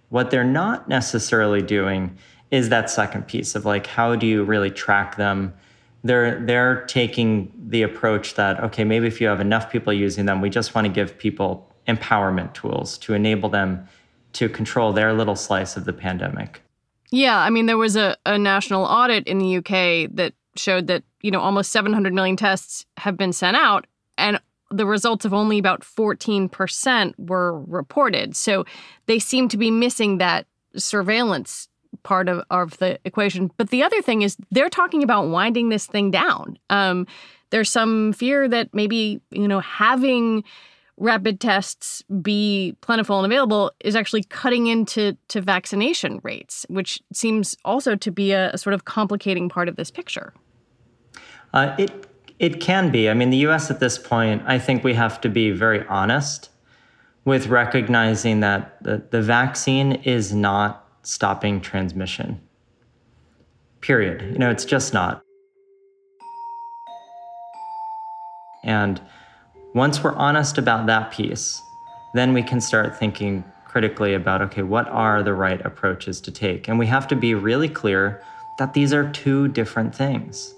What 0.09 0.31
they're 0.31 0.45
not 0.45 0.89
necessarily 0.89 1.63
doing 1.63 2.17
is 2.51 2.69
that 2.69 2.91
second 2.91 3.27
piece 3.27 3.55
of 3.55 3.65
like, 3.65 3.87
how 3.87 4.15
do 4.15 4.27
you 4.27 4.45
really 4.45 4.71
track 4.71 5.17
them? 5.17 5.55
They're, 6.05 6.45
they're 6.45 6.85
taking 6.87 7.53
the 7.57 7.83
approach 7.83 8.35
that, 8.35 8.61
okay, 8.61 8.85
maybe 8.85 9.07
if 9.07 9.21
you 9.21 9.27
have 9.29 9.41
enough 9.41 9.71
people 9.71 9.93
using 9.93 10.27
them, 10.27 10.41
we 10.41 10.51
just 10.51 10.75
want 10.75 10.87
to 10.87 10.93
give 10.93 11.17
people 11.17 11.71
empowerment 11.87 12.53
tools 12.55 12.99
to 12.99 13.15
enable 13.15 13.49
them 13.49 13.87
to 14.35 14.49
control 14.49 14.93
their 14.93 15.13
little 15.13 15.37
slice 15.37 15.77
of 15.77 15.85
the 15.85 15.93
pandemic. 15.93 16.63
Yeah, 17.11 17.39
I 17.39 17.51
mean, 17.51 17.67
there 17.67 17.77
was 17.77 17.97
a, 17.97 18.17
a 18.25 18.39
national 18.39 18.85
audit 18.85 19.27
in 19.27 19.39
the 19.39 19.57
UK 19.59 20.11
that 20.15 20.33
showed 20.57 20.87
that, 20.89 21.03
you 21.21 21.31
know, 21.31 21.41
almost 21.41 21.71
700 21.71 22.13
million 22.13 22.37
tests 22.37 22.85
have 22.99 23.17
been 23.17 23.33
sent 23.33 23.57
out, 23.57 23.87
and 24.19 24.41
the 24.71 24.87
results 24.87 25.25
of 25.25 25.35
only 25.35 25.59
about 25.59 25.83
14% 25.83 27.15
were 27.19 27.61
reported. 27.61 28.35
So 28.35 28.65
they 29.07 29.19
seem 29.19 29.49
to 29.49 29.57
be 29.57 29.71
missing 29.71 30.19
that 30.19 30.47
surveillance 30.77 31.69
part 32.03 32.29
of, 32.29 32.43
of 32.51 32.79
the 32.79 32.99
equation. 33.05 33.51
But 33.57 33.71
the 33.71 33.83
other 33.83 34.01
thing 34.01 34.23
is 34.23 34.37
they're 34.51 34.71
talking 34.71 35.03
about 35.03 35.29
winding 35.29 35.69
this 35.69 35.87
thing 35.87 36.11
down. 36.11 36.59
Um, 36.71 37.07
there's 37.51 37.71
some 37.71 38.15
fear 38.15 38.49
that 38.49 38.73
maybe, 38.73 39.21
you 39.31 39.47
know, 39.47 39.61
having 39.61 40.43
rapid 41.03 41.41
tests 41.41 42.03
be 42.23 42.77
plentiful 42.81 43.19
and 43.19 43.27
available 43.27 43.73
is 43.81 43.97
actually 43.97 44.23
cutting 44.23 44.69
into 44.69 45.17
to 45.29 45.41
vaccination 45.41 46.21
rates, 46.23 46.65
which 46.69 47.03
seems 47.13 47.57
also 47.65 47.97
to 47.97 48.11
be 48.13 48.31
a, 48.33 48.51
a 48.53 48.59
sort 48.59 48.73
of 48.73 48.85
complicating 48.85 49.49
part 49.49 49.69
of 49.69 49.77
this 49.77 49.91
picture. 49.91 50.33
Uh, 51.53 51.75
it 51.79 52.07
it 52.39 52.61
can 52.61 52.91
be. 52.91 53.09
I 53.09 53.15
mean, 53.15 53.31
the 53.31 53.37
U.S. 53.49 53.71
at 53.71 53.79
this 53.79 53.99
point, 53.99 54.43
I 54.47 54.59
think 54.59 54.83
we 54.83 54.95
have 54.95 55.21
to 55.21 55.29
be 55.29 55.51
very 55.51 55.87
honest 55.87 56.51
with 57.25 57.47
recognizing 57.47 58.41
that 58.41 58.83
the, 58.83 59.05
the 59.11 59.23
vaccine 59.23 59.93
is 59.93 60.35
not 60.35 60.89
stopping 61.03 61.61
transmission. 61.61 62.41
Period. 63.81 64.23
You 64.33 64.39
know, 64.39 64.51
it's 64.51 64.65
just 64.65 64.93
not. 64.93 65.23
And 68.65 69.01
once 69.75 70.05
we're 70.05 70.15
honest 70.15 70.59
about 70.59 70.87
that 70.87 71.11
piece, 71.13 71.63
then 72.15 72.35
we 72.35 72.43
can 72.43 72.61
start 72.61 72.99
thinking 72.99 73.43
critically 73.65 74.13
about 74.15 74.43
okay, 74.43 74.63
what 74.63 74.87
are 74.89 75.23
the 75.23 75.33
right 75.33 75.65
approaches 75.65 76.21
to 76.21 76.31
take? 76.31 76.69
And 76.69 76.79
we 76.79 76.87
have 76.87 77.09
to 77.09 77.17
be 77.17 77.35
really 77.35 77.69
clear 77.69 78.23
that 78.59 78.75
these 78.75 78.93
are 78.93 79.11
two 79.13 79.49
different 79.49 79.95
things. 79.95 80.55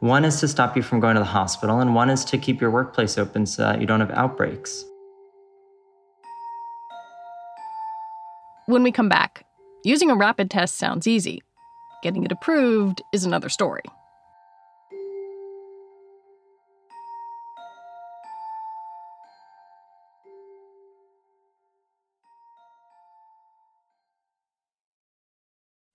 One 0.00 0.24
is 0.24 0.40
to 0.40 0.48
stop 0.48 0.76
you 0.76 0.82
from 0.82 0.98
going 0.98 1.14
to 1.14 1.20
the 1.20 1.26
hospital, 1.26 1.78
and 1.78 1.94
one 1.94 2.10
is 2.10 2.24
to 2.26 2.38
keep 2.38 2.60
your 2.60 2.72
workplace 2.72 3.16
open 3.16 3.46
so 3.46 3.62
that 3.62 3.80
you 3.80 3.86
don't 3.86 4.00
have 4.00 4.10
outbreaks. 4.10 4.84
When 8.66 8.82
we 8.82 8.90
come 8.90 9.08
back, 9.08 9.46
using 9.84 10.10
a 10.10 10.16
rapid 10.16 10.50
test 10.50 10.76
sounds 10.76 11.06
easy. 11.06 11.42
Getting 12.02 12.24
it 12.24 12.32
approved 12.32 13.02
is 13.12 13.24
another 13.24 13.48
story. 13.48 13.82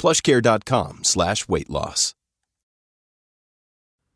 plushcare.com 0.00 1.04
slash 1.04 1.46
weight 1.46 1.68
loss. 1.68 2.14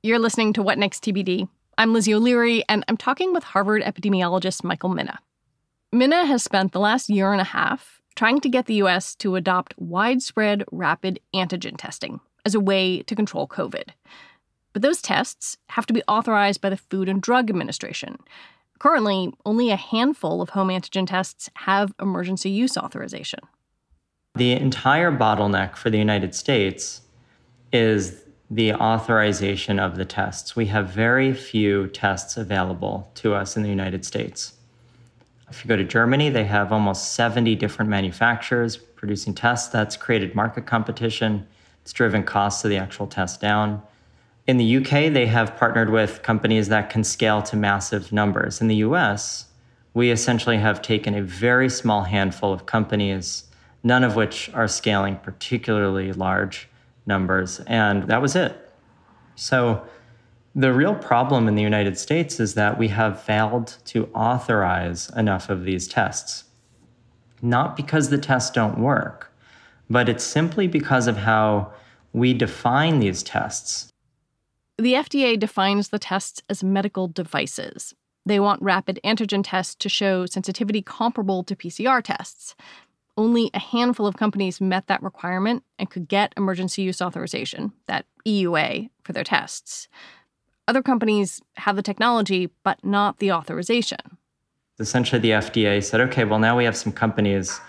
You're 0.02 0.18
listening 0.18 0.52
to 0.54 0.62
What 0.62 0.78
Next 0.78 1.04
TBD. 1.04 1.48
I'm 1.76 1.92
Lizzie 1.92 2.14
O'Leary, 2.14 2.64
and 2.68 2.84
I'm 2.88 2.96
talking 2.96 3.32
with 3.32 3.42
Harvard 3.42 3.82
epidemiologist 3.82 4.64
Michael 4.64 4.90
Mina. 4.90 5.18
Mina 5.92 6.26
has 6.26 6.42
spent 6.42 6.72
the 6.72 6.80
last 6.80 7.08
year 7.08 7.32
and 7.32 7.40
a 7.40 7.44
half 7.44 8.00
trying 8.14 8.40
to 8.40 8.48
get 8.48 8.66
the 8.66 8.74
U.S. 8.74 9.14
to 9.16 9.36
adopt 9.36 9.74
widespread 9.78 10.64
rapid 10.70 11.20
antigen 11.34 11.74
testing 11.76 12.20
as 12.44 12.54
a 12.54 12.60
way 12.60 13.02
to 13.02 13.14
control 13.14 13.48
COVID. 13.48 13.88
But 14.72 14.82
those 14.82 15.02
tests 15.02 15.56
have 15.70 15.86
to 15.86 15.94
be 15.94 16.02
authorized 16.08 16.60
by 16.60 16.70
the 16.70 16.76
Food 16.76 17.08
and 17.08 17.22
Drug 17.22 17.50
Administration. 17.50 18.18
Currently, 18.78 19.32
only 19.46 19.70
a 19.70 19.76
handful 19.76 20.42
of 20.42 20.50
home 20.50 20.68
antigen 20.68 21.06
tests 21.06 21.48
have 21.56 21.94
emergency 22.00 22.50
use 22.50 22.76
authorization. 22.76 23.40
The 24.36 24.50
entire 24.50 25.12
bottleneck 25.12 25.76
for 25.76 25.90
the 25.90 25.98
United 25.98 26.34
States 26.34 27.02
is 27.72 28.24
the 28.50 28.74
authorization 28.74 29.78
of 29.78 29.94
the 29.94 30.04
tests. 30.04 30.56
We 30.56 30.66
have 30.66 30.88
very 30.88 31.32
few 31.32 31.86
tests 31.86 32.36
available 32.36 33.12
to 33.14 33.32
us 33.32 33.56
in 33.56 33.62
the 33.62 33.68
United 33.68 34.04
States. 34.04 34.54
If 35.48 35.64
you 35.64 35.68
go 35.68 35.76
to 35.76 35.84
Germany, 35.84 36.30
they 36.30 36.46
have 36.46 36.72
almost 36.72 37.12
70 37.12 37.54
different 37.54 37.88
manufacturers 37.88 38.76
producing 38.76 39.34
tests. 39.34 39.68
That's 39.68 39.96
created 39.96 40.34
market 40.34 40.66
competition. 40.66 41.46
It's 41.82 41.92
driven 41.92 42.24
costs 42.24 42.64
of 42.64 42.70
the 42.70 42.76
actual 42.76 43.06
test 43.06 43.40
down. 43.40 43.82
In 44.48 44.56
the 44.56 44.78
UK, 44.78 45.12
they 45.12 45.26
have 45.26 45.56
partnered 45.56 45.90
with 45.90 46.24
companies 46.24 46.66
that 46.70 46.90
can 46.90 47.04
scale 47.04 47.40
to 47.42 47.54
massive 47.54 48.10
numbers. 48.10 48.60
In 48.60 48.66
the 48.66 48.82
US, 48.86 49.44
we 49.94 50.10
essentially 50.10 50.58
have 50.58 50.82
taken 50.82 51.14
a 51.14 51.22
very 51.22 51.68
small 51.68 52.02
handful 52.02 52.52
of 52.52 52.66
companies 52.66 53.44
none 53.84 54.02
of 54.02 54.16
which 54.16 54.50
are 54.54 54.66
scaling 54.66 55.16
particularly 55.16 56.12
large 56.12 56.68
numbers. 57.06 57.60
And 57.66 58.08
that 58.08 58.20
was 58.20 58.34
it. 58.34 58.72
So 59.36 59.86
the 60.54 60.72
real 60.72 60.94
problem 60.94 61.46
in 61.46 61.54
the 61.54 61.62
United 61.62 61.98
States 61.98 62.40
is 62.40 62.54
that 62.54 62.78
we 62.78 62.88
have 62.88 63.22
failed 63.22 63.76
to 63.86 64.08
authorize 64.14 65.10
enough 65.10 65.50
of 65.50 65.64
these 65.64 65.86
tests. 65.86 66.44
Not 67.42 67.76
because 67.76 68.08
the 68.08 68.18
tests 68.18 68.50
don't 68.50 68.78
work, 68.78 69.30
but 69.90 70.08
it's 70.08 70.24
simply 70.24 70.66
because 70.66 71.06
of 71.06 71.18
how 71.18 71.72
we 72.12 72.32
define 72.32 73.00
these 73.00 73.22
tests. 73.22 73.90
The 74.78 74.94
FDA 74.94 75.38
defines 75.38 75.90
the 75.90 75.98
tests 75.98 76.42
as 76.48 76.64
medical 76.64 77.06
devices. 77.06 77.94
They 78.26 78.40
want 78.40 78.62
rapid 78.62 78.98
antigen 79.04 79.42
tests 79.44 79.74
to 79.76 79.88
show 79.90 80.24
sensitivity 80.24 80.80
comparable 80.80 81.44
to 81.44 81.54
PCR 81.54 82.02
tests 82.02 82.54
only 83.16 83.50
a 83.54 83.58
handful 83.58 84.06
of 84.06 84.16
companies 84.16 84.60
met 84.60 84.86
that 84.88 85.02
requirement 85.02 85.62
and 85.78 85.90
could 85.90 86.08
get 86.08 86.32
emergency 86.36 86.82
use 86.82 87.00
authorization, 87.00 87.72
that 87.86 88.06
EUA, 88.26 88.90
for 89.02 89.12
their 89.12 89.24
tests. 89.24 89.88
Other 90.66 90.82
companies 90.82 91.40
have 91.56 91.76
the 91.76 91.82
technology, 91.82 92.50
but 92.62 92.84
not 92.84 93.18
the 93.18 93.32
authorization. 93.32 93.98
Essentially, 94.78 95.20
the 95.20 95.30
FDA 95.30 95.84
said, 95.84 96.00
okay, 96.00 96.24
well, 96.24 96.38
now 96.38 96.56
we 96.56 96.64
have 96.64 96.76
some 96.76 96.92
companies, 96.92 97.60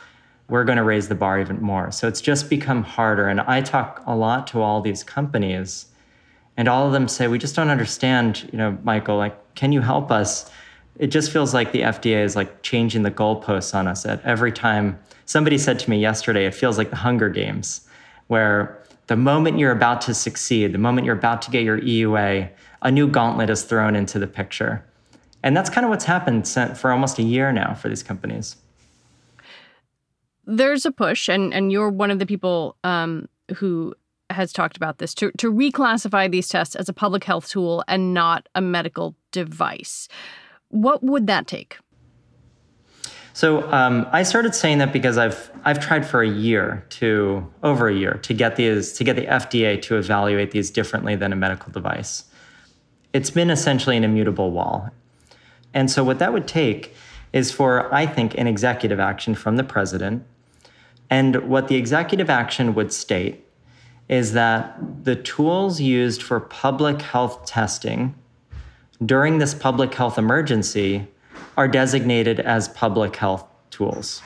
we're 0.50 0.64
going 0.64 0.78
to 0.78 0.84
raise 0.84 1.08
the 1.08 1.16
bar 1.16 1.40
even 1.40 1.62
more. 1.62 1.92
So 1.92 2.08
it's 2.08 2.22
just 2.22 2.50
become 2.50 2.84
harder. 2.84 3.28
And 3.28 3.42
I 3.42 3.62
talk 3.62 4.02
a 4.08 4.16
lot 4.16 4.48
to 4.48 4.62
all 4.62 4.82
these 4.82 5.04
companies, 5.04 5.88
and 6.58 6.68
all 6.68 6.88
of 6.88 6.94
them 6.94 7.08
say, 7.08 7.28
we 7.28 7.38
just 7.38 7.56
don't 7.56 7.70
understand, 7.70 8.50
you 8.52 8.58
know, 8.58 8.78
Michael, 8.84 9.18
like, 9.18 9.56
can 9.56 9.72
you 9.72 9.82
help 9.82 10.10
us? 10.10 10.50
It 10.98 11.08
just 11.08 11.32
feels 11.32 11.54
like 11.54 11.74
the 11.74 11.82
FDA 11.82 12.24
is 12.24 12.36
like 12.36 12.64
changing 12.64 13.04
the 13.04 13.12
goalposts 13.12 13.76
on 13.76 13.88
us 13.88 14.06
at 14.06 14.24
every 14.24 14.54
time 14.54 14.98
Somebody 15.26 15.58
said 15.58 15.80
to 15.80 15.90
me 15.90 16.00
yesterday, 16.00 16.46
it 16.46 16.54
feels 16.54 16.78
like 16.78 16.90
the 16.90 16.96
Hunger 16.96 17.30
Games, 17.30 17.88
where 18.28 18.84
the 19.08 19.16
moment 19.16 19.60
you're 19.60 19.72
about 19.72 20.02
to 20.02 20.14
succeed, 20.14 20.72
the 20.72 20.78
moment 20.78 21.06
you're 21.06 21.18
about 21.18 21.42
to 21.44 21.52
get 21.52 21.64
your 21.64 21.80
EUA, 21.80 22.50
a 22.82 22.92
new 22.92 23.08
gauntlet 23.08 23.50
is 23.50 23.64
thrown 23.64 23.96
into 23.96 24.20
the 24.20 24.28
picture. 24.28 24.86
And 25.44 25.56
that's 25.56 25.70
kind 25.70 25.86
of 25.86 25.90
what's 25.90 26.06
happened 26.06 26.48
for 26.48 26.92
almost 26.92 27.20
a 27.20 27.24
year 27.24 27.52
now 27.52 27.74
for 27.74 27.90
these 27.90 28.04
companies. 28.04 28.56
There's 30.46 30.86
a 30.86 30.92
push, 30.92 31.28
and, 31.28 31.54
and 31.54 31.72
you're 31.72 31.90
one 31.90 32.12
of 32.12 32.20
the 32.20 32.26
people 32.26 32.78
um, 32.84 33.28
who 33.56 33.96
has 34.30 34.52
talked 34.52 34.78
about 34.78 34.98
this 34.98 35.14
to, 35.16 35.32
to 35.38 35.52
reclassify 35.52 36.30
these 36.32 36.48
tests 36.48 36.76
as 36.76 36.90
a 36.90 36.94
public 36.94 37.24
health 37.24 37.50
tool 37.50 37.84
and 37.88 38.14
not 38.14 38.48
a 38.56 38.62
medical 38.62 39.16
device. 39.32 40.08
What 40.70 41.04
would 41.04 41.28
that 41.28 41.48
take? 41.48 41.78
So 43.36 43.70
um, 43.70 44.08
I 44.14 44.24
started 44.24 44.56
saying 44.56 44.78
that 44.78 44.94
because 44.94 45.18
I've 45.18 45.52
I've 45.66 45.82
tried 45.82 46.08
for 46.08 46.24
a 46.24 46.30
year 46.30 46.86
to 46.92 47.46
over 47.64 47.90
a 47.90 47.94
year 47.94 48.14
to 48.14 48.34
get 48.34 48.56
these 48.56 48.94
to 48.94 49.04
get 49.04 49.18
the 49.18 49.26
FDA 49.26 49.82
to 49.82 49.98
evaluate 49.98 50.52
these 50.52 50.72
differently 50.72 51.18
than 51.18 51.34
a 51.34 51.36
medical 51.36 51.70
device. 51.70 52.24
It's 53.12 53.30
been 53.30 53.50
essentially 53.50 53.98
an 53.98 54.06
immutable 54.06 54.52
wall, 54.52 54.90
and 55.74 55.92
so 55.92 56.02
what 56.02 56.18
that 56.20 56.32
would 56.32 56.48
take 56.48 56.96
is 57.34 57.52
for 57.52 57.94
I 57.94 58.06
think 58.06 58.38
an 58.38 58.48
executive 58.48 59.02
action 59.02 59.36
from 59.36 59.58
the 59.58 59.66
president, 59.66 60.26
and 61.10 61.50
what 61.50 61.68
the 61.68 61.76
executive 61.76 62.30
action 62.30 62.74
would 62.74 62.94
state 62.94 63.46
is 64.08 64.32
that 64.32 64.78
the 65.04 65.18
tools 65.18 65.82
used 65.82 66.24
for 66.24 66.40
public 66.40 67.02
health 67.02 67.46
testing 67.46 68.16
during 69.06 69.40
this 69.40 69.54
public 69.54 69.94
health 69.94 70.18
emergency 70.18 71.10
are 71.58 71.68
designated 71.68 72.40
as 72.40 72.68
public 72.70 73.16
health 73.16 73.46
tools. 73.70 74.22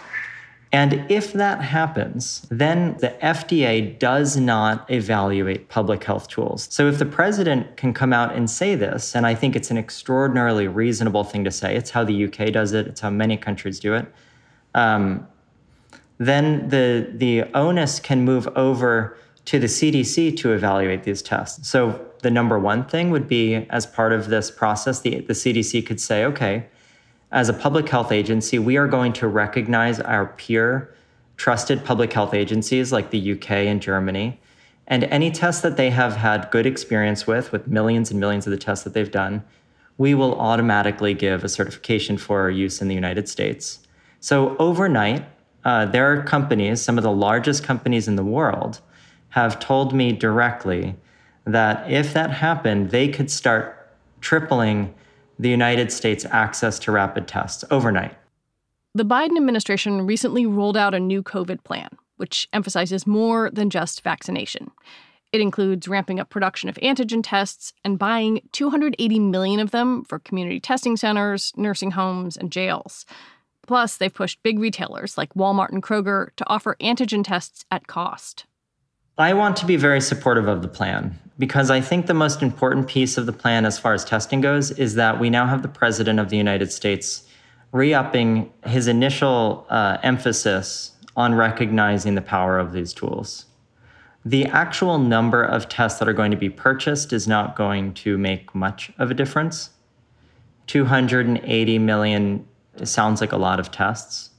And 0.71 1.05
if 1.09 1.33
that 1.33 1.61
happens, 1.61 2.45
then 2.51 2.95
the 2.99 3.09
FDA 3.23 3.97
does 3.97 4.37
not 4.37 4.89
evaluate 4.91 5.67
public 5.67 6.03
health 6.03 6.27
tools. 6.27 6.67
So 6.69 6.87
if 6.87 6.99
the 6.99 7.07
president 7.07 7.75
can 7.75 7.91
come 7.91 8.13
out 8.13 8.35
and 8.35 8.47
say 8.47 8.75
this, 8.75 9.15
and 9.15 9.25
I 9.25 9.33
think 9.33 9.55
it's 9.55 9.71
an 9.71 9.79
extraordinarily 9.79 10.67
reasonable 10.67 11.23
thing 11.23 11.43
to 11.43 11.51
say, 11.51 11.75
it's 11.75 11.89
how 11.89 12.03
the 12.03 12.25
UK 12.25 12.51
does 12.51 12.73
it, 12.73 12.85
it's 12.85 13.01
how 13.01 13.09
many 13.09 13.35
countries 13.35 13.79
do 13.79 13.95
it, 13.95 14.05
um, 14.75 15.27
then 16.19 16.69
the, 16.69 17.09
the 17.15 17.45
onus 17.55 17.99
can 17.99 18.23
move 18.23 18.47
over 18.49 19.17
to 19.45 19.57
the 19.57 19.67
CDC 19.67 20.37
to 20.37 20.53
evaluate 20.53 21.03
these 21.03 21.23
tests. 21.23 21.67
So 21.67 22.05
the 22.21 22.29
number 22.29 22.59
one 22.59 22.85
thing 22.85 23.09
would 23.09 23.27
be 23.27 23.55
as 23.71 23.87
part 23.87 24.13
of 24.13 24.27
this 24.27 24.51
process, 24.51 24.99
the, 24.99 25.21
the 25.21 25.33
CDC 25.33 25.83
could 25.87 25.99
say, 25.99 26.23
okay, 26.25 26.67
as 27.31 27.49
a 27.49 27.53
public 27.53 27.87
health 27.89 28.11
agency, 28.11 28.57
we 28.57 28.77
are 28.77 28.87
going 28.87 29.13
to 29.13 29.27
recognize 29.27 29.99
our 29.99 30.27
peer 30.27 30.93
trusted 31.37 31.85
public 31.85 32.11
health 32.11 32.33
agencies 32.33 32.91
like 32.91 33.11
the 33.11 33.31
UK 33.33 33.51
and 33.51 33.81
Germany. 33.81 34.39
And 34.87 35.03
any 35.05 35.29
tests 35.31 35.61
that 35.61 35.77
they 35.77 35.91
have 35.91 36.15
had 36.15 36.49
good 36.51 36.65
experience 36.65 37.27
with, 37.27 37.51
with 37.51 37.67
millions 37.67 38.09
and 38.09 38.19
millions 38.19 38.47
of 38.47 38.51
the 38.51 38.57
tests 38.57 38.83
that 38.83 38.93
they've 38.93 39.11
done, 39.11 39.43
we 39.97 40.15
will 40.15 40.39
automatically 40.39 41.13
give 41.13 41.43
a 41.43 41.49
certification 41.49 42.17
for 42.17 42.49
use 42.49 42.81
in 42.81 42.87
the 42.87 42.95
United 42.95 43.29
States. 43.29 43.79
So 44.19 44.57
overnight, 44.57 45.25
uh, 45.63 45.85
there 45.85 46.11
are 46.11 46.23
companies, 46.23 46.81
some 46.81 46.97
of 46.97 47.03
the 47.03 47.11
largest 47.11 47.63
companies 47.63 48.07
in 48.07 48.15
the 48.15 48.23
world, 48.23 48.81
have 49.29 49.59
told 49.59 49.93
me 49.93 50.11
directly 50.11 50.95
that 51.45 51.89
if 51.89 52.13
that 52.13 52.31
happened, 52.31 52.89
they 52.89 53.07
could 53.07 53.29
start 53.29 53.93
tripling 54.21 54.93
the 55.39 55.49
United 55.49 55.91
States 55.91 56.25
access 56.29 56.77
to 56.79 56.91
rapid 56.91 57.27
tests 57.27 57.63
overnight. 57.71 58.15
The 58.93 59.05
Biden 59.05 59.37
administration 59.37 60.05
recently 60.05 60.45
rolled 60.45 60.75
out 60.75 60.93
a 60.93 60.99
new 60.99 61.23
COVID 61.23 61.63
plan, 61.63 61.89
which 62.17 62.49
emphasizes 62.51 63.07
more 63.07 63.49
than 63.49 63.69
just 63.69 64.03
vaccination. 64.03 64.69
It 65.31 65.41
includes 65.41 65.87
ramping 65.87 66.19
up 66.19 66.29
production 66.29 66.69
of 66.69 66.75
antigen 66.77 67.21
tests 67.23 67.71
and 67.85 67.99
buying 67.99 68.41
280 68.51 69.19
million 69.19 69.59
of 69.59 69.71
them 69.71 70.03
for 70.03 70.19
community 70.19 70.59
testing 70.59 70.97
centers, 70.97 71.53
nursing 71.55 71.91
homes, 71.91 72.35
and 72.35 72.51
jails. 72.51 73.05
Plus, 73.65 73.97
they've 73.97 74.13
pushed 74.13 74.41
big 74.41 74.57
retailers 74.57 75.17
like 75.17 75.33
Walmart 75.35 75.69
and 75.69 75.83
Kroger 75.83 76.29
to 76.35 76.49
offer 76.49 76.75
antigen 76.81 77.23
tests 77.23 77.63
at 77.69 77.85
cost. 77.85 78.45
I 79.19 79.33
want 79.33 79.55
to 79.57 79.67
be 79.67 79.75
very 79.75 80.01
supportive 80.01 80.47
of 80.47 80.63
the 80.63 80.67
plan 80.67 81.19
because 81.39 81.71
I 81.71 81.79
think 81.79 82.05
the 82.05 82.13
most 82.13 82.43
important 82.43 82.87
piece 82.87 83.17
of 83.17 83.25
the 83.25 83.31
plan 83.31 83.65
as 83.65 83.79
far 83.79 83.93
as 83.93 84.03
testing 84.03 84.41
goes 84.41 84.71
is 84.71 84.95
that 84.95 85.19
we 85.19 85.29
now 85.29 85.47
have 85.47 85.61
the 85.61 85.69
President 85.69 86.19
of 86.19 86.29
the 86.29 86.37
United 86.37 86.71
States 86.71 87.23
re 87.71 87.93
upping 87.93 88.51
his 88.65 88.87
initial 88.87 89.65
uh, 89.69 89.97
emphasis 90.03 90.91
on 91.15 91.33
recognizing 91.33 92.15
the 92.15 92.21
power 92.21 92.59
of 92.59 92.73
these 92.73 92.93
tools. 92.93 93.45
The 94.25 94.45
actual 94.47 94.99
number 94.99 95.41
of 95.41 95.69
tests 95.69 95.97
that 95.99 96.09
are 96.09 96.13
going 96.13 96.31
to 96.31 96.37
be 96.37 96.49
purchased 96.49 97.13
is 97.13 97.25
not 97.27 97.55
going 97.55 97.93
to 97.95 98.17
make 98.17 98.53
much 98.53 98.91
of 98.97 99.09
a 99.09 99.13
difference. 99.13 99.69
280 100.67 101.79
million 101.79 102.45
sounds 102.83 103.21
like 103.21 103.31
a 103.31 103.37
lot 103.37 103.59
of 103.59 103.71
tests. 103.71 104.31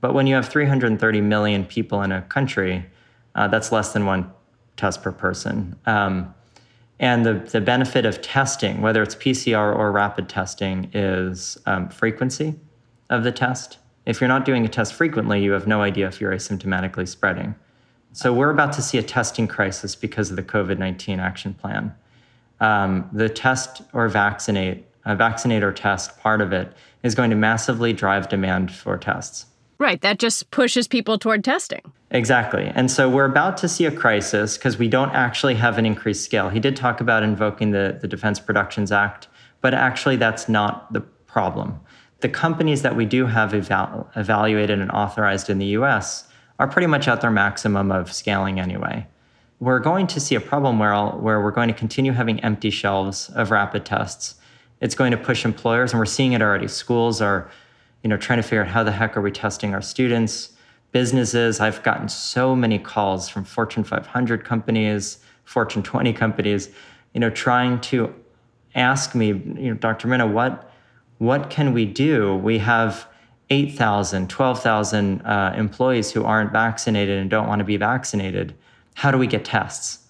But 0.00 0.14
when 0.14 0.26
you 0.26 0.34
have 0.34 0.48
330 0.48 1.20
million 1.20 1.66
people 1.66 2.02
in 2.02 2.10
a 2.10 2.22
country, 2.22 2.86
uh, 3.34 3.48
that's 3.48 3.70
less 3.70 3.92
than 3.92 4.06
one 4.06 4.32
test 4.76 5.02
per 5.02 5.12
person. 5.12 5.76
Um, 5.84 6.34
and 7.00 7.24
the, 7.24 7.34
the 7.34 7.60
benefit 7.60 8.04
of 8.04 8.20
testing, 8.20 8.80
whether 8.80 9.02
it's 9.02 9.14
PCR 9.14 9.74
or 9.74 9.92
rapid 9.92 10.28
testing, 10.28 10.90
is 10.92 11.56
um, 11.66 11.88
frequency 11.88 12.54
of 13.10 13.22
the 13.22 13.32
test. 13.32 13.78
If 14.04 14.20
you're 14.20 14.28
not 14.28 14.44
doing 14.44 14.64
a 14.64 14.68
test 14.68 14.94
frequently, 14.94 15.42
you 15.42 15.52
have 15.52 15.66
no 15.66 15.82
idea 15.82 16.08
if 16.08 16.20
you're 16.20 16.32
asymptomatically 16.32 17.06
spreading. 17.06 17.54
So 18.12 18.32
we're 18.32 18.50
about 18.50 18.72
to 18.72 18.82
see 18.82 18.98
a 18.98 19.02
testing 19.02 19.46
crisis 19.46 19.94
because 19.94 20.30
of 20.30 20.36
the 20.36 20.42
COVID 20.42 20.78
19 20.78 21.20
action 21.20 21.54
plan. 21.54 21.94
Um, 22.60 23.08
the 23.12 23.28
test 23.28 23.82
or 23.92 24.08
vaccinate, 24.08 24.86
a 25.04 25.14
vaccinate 25.14 25.62
or 25.62 25.72
test 25.72 26.18
part 26.18 26.40
of 26.40 26.52
it 26.52 26.72
is 27.02 27.14
going 27.14 27.30
to 27.30 27.36
massively 27.36 27.92
drive 27.92 28.28
demand 28.28 28.72
for 28.72 28.96
tests. 28.96 29.46
Right. 29.78 30.00
That 30.00 30.18
just 30.18 30.50
pushes 30.50 30.88
people 30.88 31.18
toward 31.18 31.44
testing. 31.44 31.92
Exactly. 32.10 32.72
And 32.74 32.90
so 32.90 33.08
we're 33.08 33.26
about 33.26 33.56
to 33.58 33.68
see 33.68 33.84
a 33.84 33.92
crisis 33.92 34.56
because 34.56 34.78
we 34.78 34.88
don't 34.88 35.10
actually 35.10 35.54
have 35.54 35.78
an 35.78 35.86
increased 35.86 36.24
scale. 36.24 36.48
He 36.48 36.58
did 36.58 36.74
talk 36.74 37.00
about 37.00 37.22
invoking 37.22 37.70
the, 37.70 37.98
the 38.00 38.08
Defense 38.08 38.40
Productions 38.40 38.90
Act, 38.90 39.28
but 39.60 39.74
actually 39.74 40.16
that's 40.16 40.48
not 40.48 40.92
the 40.92 41.00
problem. 41.00 41.78
The 42.20 42.28
companies 42.28 42.82
that 42.82 42.96
we 42.96 43.04
do 43.04 43.26
have 43.26 43.54
eval- 43.54 44.10
evaluated 44.16 44.80
and 44.80 44.90
authorized 44.90 45.48
in 45.48 45.58
the 45.58 45.66
US 45.66 46.26
are 46.58 46.66
pretty 46.66 46.88
much 46.88 47.06
at 47.06 47.20
their 47.20 47.30
maximum 47.30 47.92
of 47.92 48.12
scaling 48.12 48.58
anyway. 48.58 49.06
We're 49.60 49.78
going 49.78 50.06
to 50.08 50.20
see 50.20 50.34
a 50.34 50.40
problem 50.40 50.78
where, 50.78 50.94
where 51.10 51.40
we're 51.40 51.52
going 51.52 51.68
to 51.68 51.74
continue 51.74 52.12
having 52.12 52.40
empty 52.40 52.70
shelves 52.70 53.28
of 53.30 53.50
rapid 53.50 53.84
tests. 53.84 54.36
It's 54.80 54.94
going 54.94 55.10
to 55.10 55.16
push 55.16 55.44
employers, 55.44 55.92
and 55.92 55.98
we're 55.98 56.06
seeing 56.06 56.32
it 56.32 56.42
already. 56.42 56.68
Schools 56.68 57.20
are 57.20 57.50
you 58.02 58.08
know, 58.08 58.16
trying 58.16 58.38
to 58.38 58.42
figure 58.42 58.62
out 58.62 58.68
how 58.68 58.84
the 58.84 58.92
heck 58.92 59.16
are 59.16 59.20
we 59.20 59.30
testing 59.30 59.74
our 59.74 59.82
students, 59.82 60.50
businesses. 60.92 61.60
I've 61.60 61.82
gotten 61.82 62.08
so 62.08 62.54
many 62.54 62.78
calls 62.78 63.28
from 63.28 63.44
Fortune 63.44 63.84
500 63.84 64.44
companies, 64.44 65.18
Fortune 65.44 65.82
20 65.82 66.12
companies, 66.12 66.70
you 67.12 67.20
know, 67.20 67.30
trying 67.30 67.80
to 67.80 68.14
ask 68.74 69.14
me, 69.14 69.28
you 69.28 69.70
know, 69.70 69.74
Dr. 69.74 70.08
Mina, 70.08 70.26
what, 70.26 70.70
what 71.18 71.50
can 71.50 71.72
we 71.72 71.84
do? 71.84 72.36
We 72.36 72.58
have 72.58 73.08
8,000, 73.50 74.28
12,000 74.28 75.22
uh, 75.22 75.54
employees 75.56 76.12
who 76.12 76.24
aren't 76.24 76.52
vaccinated 76.52 77.18
and 77.18 77.30
don't 77.30 77.48
want 77.48 77.60
to 77.60 77.64
be 77.64 77.76
vaccinated. 77.76 78.54
How 78.94 79.10
do 79.10 79.18
we 79.18 79.26
get 79.26 79.44
tests? 79.44 80.06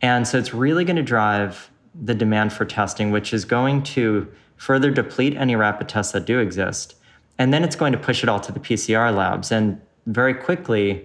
And 0.00 0.26
so 0.26 0.38
it's 0.38 0.52
really 0.52 0.84
going 0.84 0.96
to 0.96 1.02
drive 1.02 1.70
the 1.94 2.14
demand 2.14 2.52
for 2.52 2.64
testing, 2.64 3.10
which 3.10 3.32
is 3.32 3.44
going 3.44 3.82
to 3.82 4.26
further 4.56 4.90
deplete 4.90 5.36
any 5.36 5.54
rapid 5.54 5.88
tests 5.88 6.12
that 6.12 6.24
do 6.24 6.38
exist 6.38 6.96
and 7.38 7.52
then 7.52 7.64
it's 7.64 7.76
going 7.76 7.92
to 7.92 7.98
push 7.98 8.22
it 8.22 8.28
all 8.28 8.40
to 8.40 8.52
the 8.52 8.60
PCR 8.60 9.14
labs. 9.14 9.50
And 9.50 9.80
very 10.06 10.34
quickly, 10.34 11.04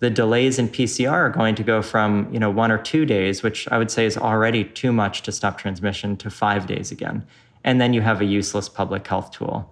the 0.00 0.10
delays 0.10 0.58
in 0.58 0.68
PCR 0.68 1.12
are 1.12 1.30
going 1.30 1.54
to 1.54 1.62
go 1.62 1.82
from 1.82 2.32
you 2.32 2.40
know 2.40 2.50
one 2.50 2.70
or 2.70 2.78
two 2.78 3.04
days, 3.06 3.42
which 3.42 3.68
I 3.68 3.78
would 3.78 3.90
say 3.90 4.06
is 4.06 4.16
already 4.16 4.64
too 4.64 4.92
much 4.92 5.22
to 5.22 5.32
stop 5.32 5.58
transmission, 5.58 6.16
to 6.18 6.30
five 6.30 6.66
days 6.66 6.90
again. 6.90 7.24
And 7.64 7.80
then 7.80 7.92
you 7.92 8.00
have 8.00 8.20
a 8.20 8.24
useless 8.24 8.68
public 8.68 9.06
health 9.06 9.30
tool. 9.30 9.70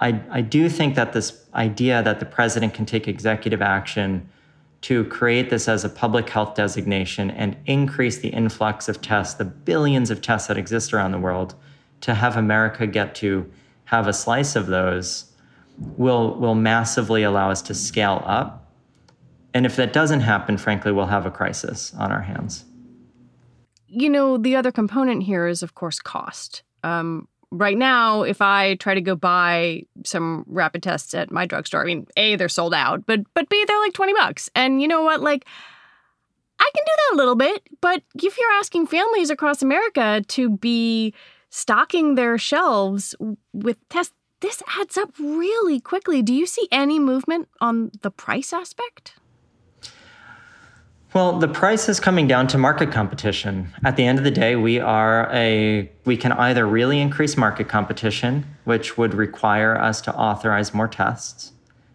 I, 0.00 0.20
I 0.30 0.40
do 0.40 0.68
think 0.68 0.94
that 0.94 1.12
this 1.12 1.44
idea 1.54 2.02
that 2.02 2.20
the 2.20 2.26
president 2.26 2.72
can 2.72 2.86
take 2.86 3.08
executive 3.08 3.60
action 3.60 4.28
to 4.82 5.04
create 5.04 5.50
this 5.50 5.68
as 5.68 5.84
a 5.84 5.88
public 5.88 6.30
health 6.30 6.54
designation 6.54 7.30
and 7.32 7.56
increase 7.66 8.18
the 8.18 8.28
influx 8.28 8.88
of 8.88 9.00
tests, 9.00 9.34
the 9.34 9.44
billions 9.44 10.10
of 10.10 10.22
tests 10.22 10.46
that 10.48 10.56
exist 10.56 10.94
around 10.94 11.10
the 11.10 11.18
world, 11.18 11.54
to 12.00 12.14
have 12.14 12.36
America 12.36 12.86
get 12.86 13.14
to 13.16 13.50
have 13.86 14.06
a 14.06 14.12
slice 14.12 14.54
of 14.54 14.68
those 14.68 15.27
will 15.96 16.34
will 16.36 16.54
massively 16.54 17.22
allow 17.22 17.50
us 17.50 17.62
to 17.62 17.74
scale 17.74 18.22
up. 18.26 18.72
And 19.54 19.64
if 19.64 19.76
that 19.76 19.92
doesn't 19.92 20.20
happen, 20.20 20.56
frankly, 20.56 20.92
we'll 20.92 21.06
have 21.06 21.26
a 21.26 21.30
crisis 21.30 21.94
on 21.94 22.12
our 22.12 22.22
hands. 22.22 22.64
You 23.86 24.10
know, 24.10 24.36
the 24.36 24.54
other 24.56 24.70
component 24.70 25.22
here 25.22 25.46
is, 25.46 25.62
of 25.62 25.74
course, 25.74 25.98
cost. 25.98 26.62
Um, 26.84 27.26
right 27.50 27.76
now, 27.76 28.22
if 28.22 28.42
I 28.42 28.74
try 28.76 28.94
to 28.94 29.00
go 29.00 29.16
buy 29.16 29.84
some 30.04 30.44
rapid 30.46 30.82
tests 30.82 31.14
at 31.14 31.30
my 31.30 31.46
drugstore, 31.46 31.82
I 31.82 31.86
mean, 31.86 32.06
A, 32.16 32.36
they're 32.36 32.48
sold 32.48 32.74
out, 32.74 33.06
but 33.06 33.20
but 33.34 33.48
B, 33.48 33.64
they're 33.66 33.80
like 33.80 33.94
20 33.94 34.12
bucks. 34.14 34.50
And 34.54 34.82
you 34.82 34.88
know 34.88 35.02
what? 35.02 35.22
Like, 35.22 35.46
I 36.60 36.70
can 36.74 36.84
do 36.84 36.92
that 36.96 37.14
a 37.14 37.16
little 37.16 37.36
bit, 37.36 37.62
but 37.80 38.02
if 38.16 38.38
you're 38.38 38.52
asking 38.58 38.88
families 38.88 39.30
across 39.30 39.62
America 39.62 40.22
to 40.28 40.50
be 40.50 41.14
stocking 41.50 42.14
their 42.14 42.36
shelves 42.36 43.14
with 43.52 43.76
tests 43.88 44.14
this 44.40 44.62
adds 44.78 44.96
up 44.96 45.10
really 45.18 45.80
quickly. 45.80 46.22
Do 46.22 46.32
you 46.32 46.46
see 46.46 46.68
any 46.70 46.98
movement 46.98 47.48
on 47.60 47.90
the 48.02 48.10
price 48.10 48.52
aspect? 48.52 49.14
Well, 51.14 51.38
the 51.38 51.48
price 51.48 51.88
is 51.88 52.00
coming 52.00 52.28
down 52.28 52.48
to 52.48 52.58
market 52.58 52.92
competition. 52.92 53.72
At 53.82 53.96
the 53.96 54.04
end 54.04 54.18
of 54.18 54.24
the 54.24 54.30
day, 54.30 54.56
we 54.56 54.78
are 54.78 55.28
a 55.32 55.90
we 56.04 56.16
can 56.18 56.32
either 56.32 56.66
really 56.66 57.00
increase 57.00 57.36
market 57.36 57.68
competition, 57.68 58.44
which 58.64 58.98
would 58.98 59.14
require 59.14 59.76
us 59.76 60.02
to 60.02 60.14
authorize 60.14 60.74
more 60.74 60.86
tests 60.86 61.52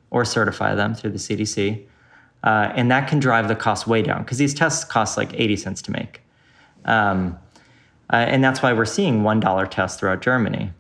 or 0.09 0.25
certify 0.25 0.73
them 0.73 0.95
through 0.95 1.11
the 1.11 1.19
CDC, 1.19 1.85
uh, 2.43 2.71
and 2.75 2.89
that 2.89 3.07
can 3.07 3.19
drive 3.19 3.47
the 3.47 3.55
cost 3.55 3.87
way 3.87 4.01
down 4.01 4.23
because 4.23 4.39
these 4.39 4.53
tests 4.53 4.83
cost 4.83 5.15
like 5.15 5.31
80 5.33 5.57
cents 5.57 5.81
to 5.83 5.91
make. 5.91 6.21
Um, 6.85 7.37
uh, 8.11 8.17
and 8.17 8.43
that's 8.43 8.61
why 8.61 8.73
we're 8.73 8.85
seeing 8.85 9.21
$1 9.21 9.69
tests 9.69 9.99
throughout 9.99 10.21
Germany 10.21 10.71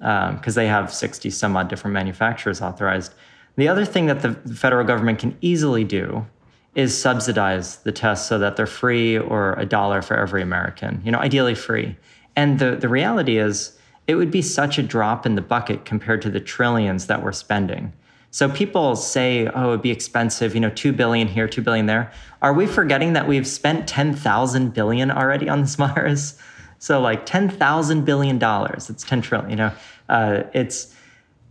because 0.00 0.56
um, 0.56 0.62
they 0.62 0.66
have 0.66 0.92
60 0.92 1.30
some 1.30 1.56
odd 1.56 1.68
different 1.68 1.94
manufacturers 1.94 2.60
authorized. 2.60 3.14
The 3.56 3.68
other 3.68 3.84
thing 3.84 4.06
that 4.06 4.22
the 4.22 4.32
federal 4.54 4.86
government 4.86 5.18
can 5.18 5.36
easily 5.40 5.84
do 5.84 6.26
is 6.74 6.96
subsidize 6.96 7.78
the 7.78 7.92
tests 7.92 8.28
so 8.28 8.38
that 8.38 8.56
they're 8.56 8.66
free 8.66 9.18
or 9.18 9.54
a 9.54 9.66
dollar 9.66 10.02
for 10.02 10.16
every 10.16 10.40
American, 10.40 11.02
you 11.04 11.12
know, 11.12 11.18
ideally 11.18 11.54
free. 11.54 11.96
And 12.36 12.58
the, 12.58 12.76
the 12.76 12.88
reality 12.88 13.38
is, 13.38 13.76
it 14.06 14.14
would 14.14 14.30
be 14.30 14.42
such 14.42 14.78
a 14.78 14.82
drop 14.82 15.26
in 15.26 15.34
the 15.36 15.42
bucket 15.42 15.84
compared 15.84 16.22
to 16.22 16.30
the 16.30 16.40
trillions 16.40 17.06
that 17.06 17.22
we're 17.22 17.32
spending. 17.32 17.92
So 18.32 18.48
people 18.48 18.96
say, 18.96 19.48
oh, 19.48 19.70
it'd 19.70 19.82
be 19.82 19.90
expensive, 19.90 20.54
you 20.54 20.60
know, 20.60 20.70
2 20.70 20.92
billion 20.92 21.28
here, 21.28 21.48
2 21.48 21.62
billion 21.62 21.86
there. 21.86 22.12
Are 22.42 22.52
we 22.52 22.66
forgetting 22.66 23.12
that 23.12 23.28
we've 23.28 23.46
spent 23.46 23.88
10,000 23.88 24.72
billion 24.72 25.10
already 25.10 25.48
on 25.48 25.60
this 25.60 25.74
virus? 25.76 26.38
So 26.80 26.98
like 26.98 27.26
10,000 27.26 28.04
billion 28.04 28.38
dollars, 28.38 28.88
it's 28.88 29.04
10 29.04 29.20
trillion, 29.20 29.50
you 29.50 29.56
know, 29.56 29.72
uh, 30.08 30.44
it's, 30.54 30.94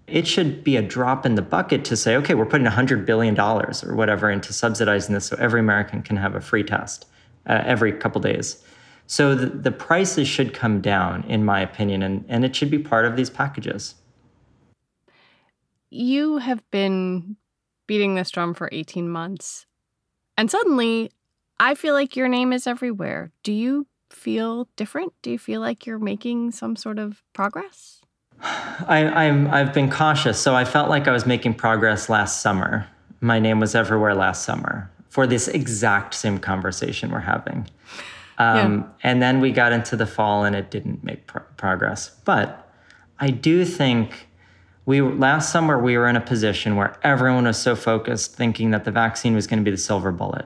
it 0.08 0.28
should 0.28 0.64
be 0.64 0.76
a 0.76 0.82
drop 0.82 1.24
in 1.24 1.36
the 1.36 1.42
bucket 1.44 1.86
to 1.86 1.96
say, 1.96 2.16
okay, 2.18 2.34
we're 2.34 2.48
putting 2.48 2.66
$100 2.66 3.06
billion 3.06 3.40
or 3.40 3.96
whatever 3.96 4.32
into 4.32 4.52
subsidizing 4.52 5.14
this 5.14 5.28
so 5.28 5.38
every 5.40 5.60
American 5.60 6.02
can 6.02 6.18
have 6.18 6.34
a 6.34 6.42
free 6.42 6.64
test 6.64 7.06
uh, 7.46 7.62
every 7.64 7.94
couple 7.94 8.20
days. 8.20 8.64
So 9.06 9.36
the, 9.36 9.46
the 9.46 9.72
prices 9.72 10.28
should 10.28 10.56
come 10.56 10.82
down, 10.82 11.24
in 11.26 11.46
my 11.46 11.62
opinion, 11.62 12.02
and, 12.02 12.26
and 12.28 12.44
it 12.44 12.56
should 12.56 12.72
be 12.72 12.80
part 12.80 13.06
of 13.06 13.16
these 13.16 13.30
packages. 13.30 13.94
You 15.92 16.38
have 16.38 16.64
been 16.72 17.38
beating 17.86 18.16
this 18.16 18.32
drum 18.32 18.56
for 18.56 18.68
18 18.72 19.08
months, 19.08 19.68
and 20.38 20.50
suddenly 20.50 21.12
I 21.60 21.76
feel 21.76 21.94
like 21.94 22.16
your 22.16 22.28
name 22.28 22.52
is 22.52 22.66
everywhere. 22.66 23.32
Do 23.44 23.52
you 23.52 23.86
feel 24.10 24.68
different? 24.76 25.14
Do 25.22 25.32
you 25.32 25.40
feel 25.40 25.62
like 25.62 25.86
you're 25.86 26.00
making 26.00 26.52
some 26.52 26.76
sort 26.76 27.00
of 27.00 27.24
progress? 27.34 28.02
I, 28.42 29.06
I'm, 29.06 29.48
I've 29.48 29.74
been 29.74 29.90
cautious. 29.90 30.40
So 30.40 30.56
I 30.56 30.66
felt 30.66 30.90
like 30.90 31.08
I 31.08 31.12
was 31.12 31.26
making 31.26 31.56
progress 31.56 32.10
last 32.10 32.42
summer. 32.42 32.88
My 33.22 33.40
name 33.40 33.60
was 33.60 33.76
everywhere 33.76 34.16
last 34.16 34.44
summer 34.44 34.90
for 35.10 35.28
this 35.28 35.48
exact 35.48 36.14
same 36.14 36.38
conversation 36.38 37.12
we're 37.12 37.20
having. 37.20 37.68
Um, 38.38 38.78
yeah. 38.78 38.88
And 39.04 39.22
then 39.22 39.42
we 39.42 39.52
got 39.52 39.74
into 39.74 39.96
the 39.96 40.06
fall 40.06 40.46
and 40.46 40.56
it 40.56 40.72
didn't 40.72 41.04
make 41.04 41.28
pro- 41.28 41.44
progress. 41.58 42.16
But 42.24 42.72
I 43.20 43.32
do 43.32 43.66
think 43.66 44.28
we 44.86 45.02
last 45.02 45.52
summer 45.52 45.78
we 45.78 45.98
were 45.98 46.08
in 46.08 46.16
a 46.16 46.22
position 46.22 46.76
where 46.76 46.98
everyone 47.04 47.46
was 47.46 47.58
so 47.58 47.76
focused 47.76 48.36
thinking 48.36 48.72
that 48.72 48.86
the 48.86 48.92
vaccine 48.92 49.36
was 49.36 49.46
going 49.46 49.60
to 49.60 49.64
be 49.64 49.72
the 49.72 49.78
silver 49.78 50.12
bullet. 50.12 50.46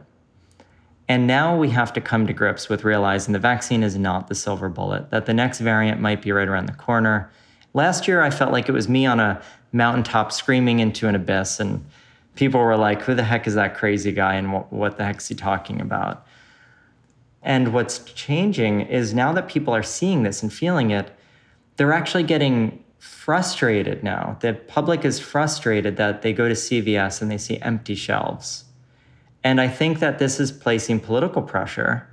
And 1.10 1.28
now 1.28 1.56
we 1.58 1.70
have 1.70 1.92
to 1.94 2.02
come 2.02 2.28
to 2.28 2.34
grips 2.34 2.70
with 2.70 2.84
realizing 2.84 3.34
the 3.34 3.40
vaccine 3.40 3.84
is 3.84 3.98
not 3.98 4.28
the 4.28 4.36
silver 4.36 4.70
bullet, 4.70 5.10
that 5.10 5.26
the 5.26 5.34
next 5.34 5.60
variant 5.60 6.00
might 6.00 6.22
be 6.22 6.32
right 6.32 6.48
around 6.48 6.68
the 6.68 6.74
corner. 6.74 7.30
Last 7.74 8.08
year, 8.08 8.22
I 8.22 8.30
felt 8.30 8.52
like 8.52 8.70
it 8.70 8.72
was 8.72 8.88
me 8.88 9.06
on 9.06 9.20
a 9.20 9.42
mountaintop 9.74 10.32
screaming 10.32 10.80
into 10.80 11.08
an 11.08 11.16
abyss, 11.16 11.60
and 11.60 11.86
people 12.36 12.60
were 12.62 12.78
like, 12.78 13.02
Who 13.02 13.16
the 13.16 13.24
heck 13.24 13.48
is 13.48 13.56
that 13.56 13.76
crazy 13.76 14.12
guy, 14.12 14.36
and 14.36 14.54
what, 14.54 14.72
what 14.72 14.98
the 14.98 15.04
heck 15.04 15.18
is 15.18 15.28
he 15.28 15.36
talking 15.36 15.82
about? 15.82 16.26
And 17.42 17.74
what's 17.74 18.00
changing 18.00 18.82
is 18.82 19.14
now 19.14 19.34
that 19.34 19.50
people 19.50 19.76
are 19.76 19.84
seeing 19.84 20.24
this 20.24 20.42
and 20.42 20.54
feeling 20.54 20.92
it, 20.92 21.12
they're 21.76 21.92
actually 21.92 22.24
getting 22.24 22.82
frustrated 23.00 24.02
now. 24.02 24.38
The 24.40 24.54
public 24.54 25.04
is 25.04 25.20
frustrated 25.20 25.98
that 25.98 26.22
they 26.22 26.32
go 26.32 26.48
to 26.48 26.54
CVS 26.54 27.22
and 27.22 27.30
they 27.30 27.38
see 27.38 27.60
empty 27.62 27.96
shelves. 27.96 28.64
And 29.44 29.60
I 29.60 29.68
think 29.68 30.00
that 30.00 30.20
this 30.20 30.40
is 30.40 30.52
placing 30.52 31.02
political 31.02 31.42
pressure 31.42 32.08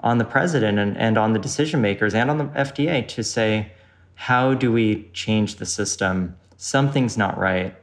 on 0.00 0.18
the 0.18 0.24
president 0.24 0.78
and, 0.78 0.96
and 0.96 1.18
on 1.18 1.32
the 1.32 1.38
decision 1.38 1.80
makers 1.80 2.14
and 2.14 2.30
on 2.30 2.38
the 2.38 2.44
FDA 2.44 3.06
to 3.08 3.24
say, 3.24 3.72
how 4.14 4.54
do 4.54 4.70
we 4.72 5.10
change 5.12 5.56
the 5.56 5.66
system? 5.66 6.36
Something's 6.56 7.16
not 7.16 7.36
right. 7.38 7.74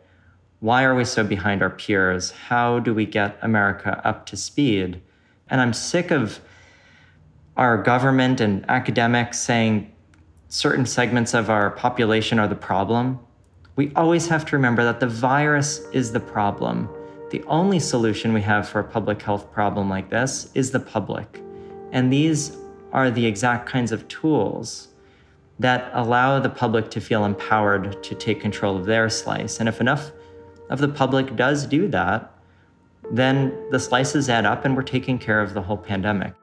Why 0.60 0.84
are 0.84 0.96
we 0.96 1.04
so 1.04 1.24
behind 1.24 1.62
our 1.62 1.70
peers? 1.70 2.32
How 2.32 2.80
do 2.80 2.94
we 2.94 3.06
get 3.06 3.38
America 3.42 4.02
up 4.06 4.26
to 4.28 4.38
speed? 4.38 5.02
And 5.50 5.60
I'm 5.60 5.74
sick 5.74 6.10
of 6.10 6.40
our 7.58 7.78
government 7.78 8.40
and 8.40 8.66
academics 8.70 9.40
saying 9.40 9.94
certain 10.48 10.86
segments 10.86 11.34
of 11.34 11.50
our 11.50 11.72
population 11.72 12.40
are 12.40 12.48
the 12.48 12.56
problem, 12.56 13.20
we 13.76 13.92
always 13.96 14.28
have 14.28 14.46
to 14.46 14.56
remember 14.56 14.84
that 14.84 15.00
the 15.00 15.08
virus 15.08 15.80
is 15.92 16.12
the 16.12 16.20
problem. 16.20 16.88
The 17.34 17.44
only 17.48 17.80
solution 17.80 18.32
we 18.32 18.44
have 18.44 18.70
for 18.70 18.80
a 18.80 18.84
public 18.84 19.20
health 19.20 19.52
problem 19.52 19.90
like 19.90 20.12
this 20.12 20.52
is 20.54 20.70
the 20.70 20.80
public. 20.80 21.42
And 21.92 22.14
these 22.14 22.56
are 22.92 23.10
the 23.10 23.26
exact 23.26 23.68
kinds 23.68 23.92
of 23.92 24.08
tools 24.08 24.90
that 25.58 25.90
allow 25.96 26.40
the 26.40 26.52
public 26.52 26.92
to 26.92 27.02
feel 27.02 27.26
empowered 27.26 28.04
to 28.04 28.14
take 28.14 28.40
control 28.40 28.78
of 28.78 28.86
their 28.86 29.10
slice. 29.10 29.60
And 29.60 29.68
if 29.68 29.82
enough 29.82 30.12
of 30.70 30.78
the 30.78 30.88
public 30.88 31.36
does 31.36 31.66
do 31.66 31.88
that, 31.88 32.32
then 33.10 33.52
the 33.72 33.80
slices 33.80 34.30
add 34.30 34.46
up 34.46 34.64
and 34.64 34.78
we're 34.78 34.84
taking 34.84 35.18
care 35.18 35.42
of 35.42 35.56
the 35.56 35.62
whole 35.64 35.78
pandemic. 35.78 36.36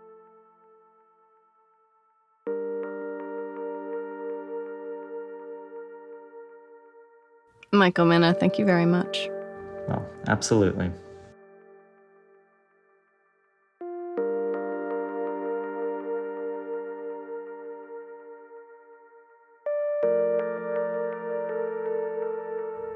Michael 7.70 8.07
Mina, 8.07 8.35
thank 8.35 8.59
you 8.59 8.64
very 8.64 8.87
much. 8.87 9.31
Well, 9.90 10.07
absolutely. 10.29 10.92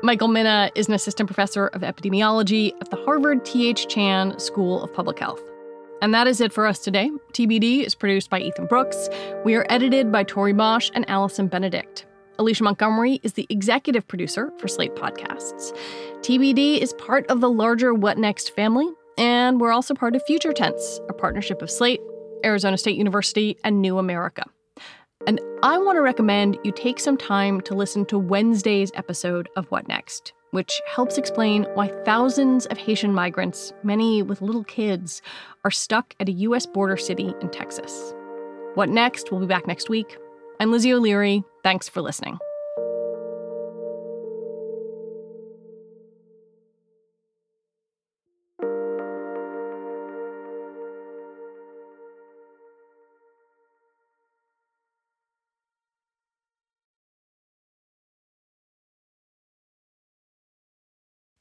Michael 0.04 0.28
Mina 0.28 0.70
is 0.76 0.86
an 0.86 0.94
assistant 0.94 1.26
professor 1.26 1.68
of 1.68 1.80
epidemiology 1.80 2.72
at 2.80 2.90
the 2.90 2.96
Harvard 3.04 3.44
T.H. 3.44 3.88
Chan 3.88 4.38
School 4.38 4.84
of 4.84 4.92
Public 4.94 5.18
Health. 5.18 5.42
And 6.00 6.14
that 6.14 6.28
is 6.28 6.40
it 6.40 6.52
for 6.52 6.66
us 6.66 6.78
today. 6.78 7.10
TBD 7.32 7.84
is 7.84 7.96
produced 7.96 8.30
by 8.30 8.38
Ethan 8.38 8.66
Brooks. 8.66 9.08
We 9.44 9.56
are 9.56 9.66
edited 9.68 10.12
by 10.12 10.22
Tori 10.22 10.52
Bosch 10.52 10.90
and 10.94 11.08
Allison 11.08 11.48
Benedict. 11.48 12.06
Alicia 12.38 12.64
Montgomery 12.64 13.20
is 13.22 13.34
the 13.34 13.46
executive 13.48 14.06
producer 14.08 14.52
for 14.58 14.66
Slate 14.66 14.94
Podcasts. 14.96 15.76
TBD 16.20 16.78
is 16.78 16.92
part 16.94 17.26
of 17.30 17.40
the 17.40 17.50
larger 17.50 17.94
What 17.94 18.18
Next 18.18 18.54
family, 18.56 18.88
and 19.16 19.60
we're 19.60 19.72
also 19.72 19.94
part 19.94 20.16
of 20.16 20.22
Future 20.24 20.52
Tense, 20.52 21.00
a 21.08 21.12
partnership 21.12 21.62
of 21.62 21.70
Slate, 21.70 22.00
Arizona 22.44 22.76
State 22.76 22.96
University, 22.96 23.56
and 23.62 23.80
New 23.80 23.98
America. 23.98 24.44
And 25.26 25.40
I 25.62 25.78
want 25.78 25.96
to 25.96 26.02
recommend 26.02 26.58
you 26.64 26.72
take 26.72 26.98
some 26.98 27.16
time 27.16 27.60
to 27.62 27.74
listen 27.74 28.04
to 28.06 28.18
Wednesday's 28.18 28.90
episode 28.94 29.48
of 29.56 29.70
What 29.70 29.86
Next, 29.86 30.32
which 30.50 30.80
helps 30.92 31.16
explain 31.16 31.64
why 31.74 31.88
thousands 32.04 32.66
of 32.66 32.78
Haitian 32.78 33.14
migrants, 33.14 33.72
many 33.84 34.22
with 34.22 34.42
little 34.42 34.64
kids, 34.64 35.22
are 35.64 35.70
stuck 35.70 36.14
at 36.18 36.28
a 36.28 36.32
U.S. 36.32 36.66
border 36.66 36.96
city 36.96 37.32
in 37.40 37.48
Texas. 37.50 38.12
What 38.74 38.88
Next? 38.88 39.30
We'll 39.30 39.40
be 39.40 39.46
back 39.46 39.68
next 39.68 39.88
week. 39.88 40.18
I'm 40.60 40.70
Lizzie 40.70 40.92
O'Leary. 40.92 41.42
Thanks 41.62 41.88
for 41.88 42.00
listening. 42.00 42.38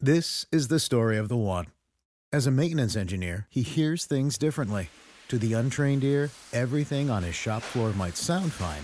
This 0.01 0.45
is 0.51 0.67
the 0.67 0.81
story 0.81 1.17
of 1.17 1.29
the 1.29 1.37
one. 1.37 1.67
As 2.33 2.45
a 2.45 2.51
maintenance 2.51 2.97
engineer, 2.97 3.47
he 3.49 3.61
hears 3.61 4.05
things 4.05 4.37
differently. 4.37 4.89
To 5.29 5.37
the 5.37 5.53
untrained 5.53 6.03
ear, 6.03 6.29
everything 6.51 7.09
on 7.09 7.23
his 7.23 7.35
shop 7.35 7.61
floor 7.61 7.93
might 7.93 8.17
sound 8.17 8.51
fine 8.51 8.83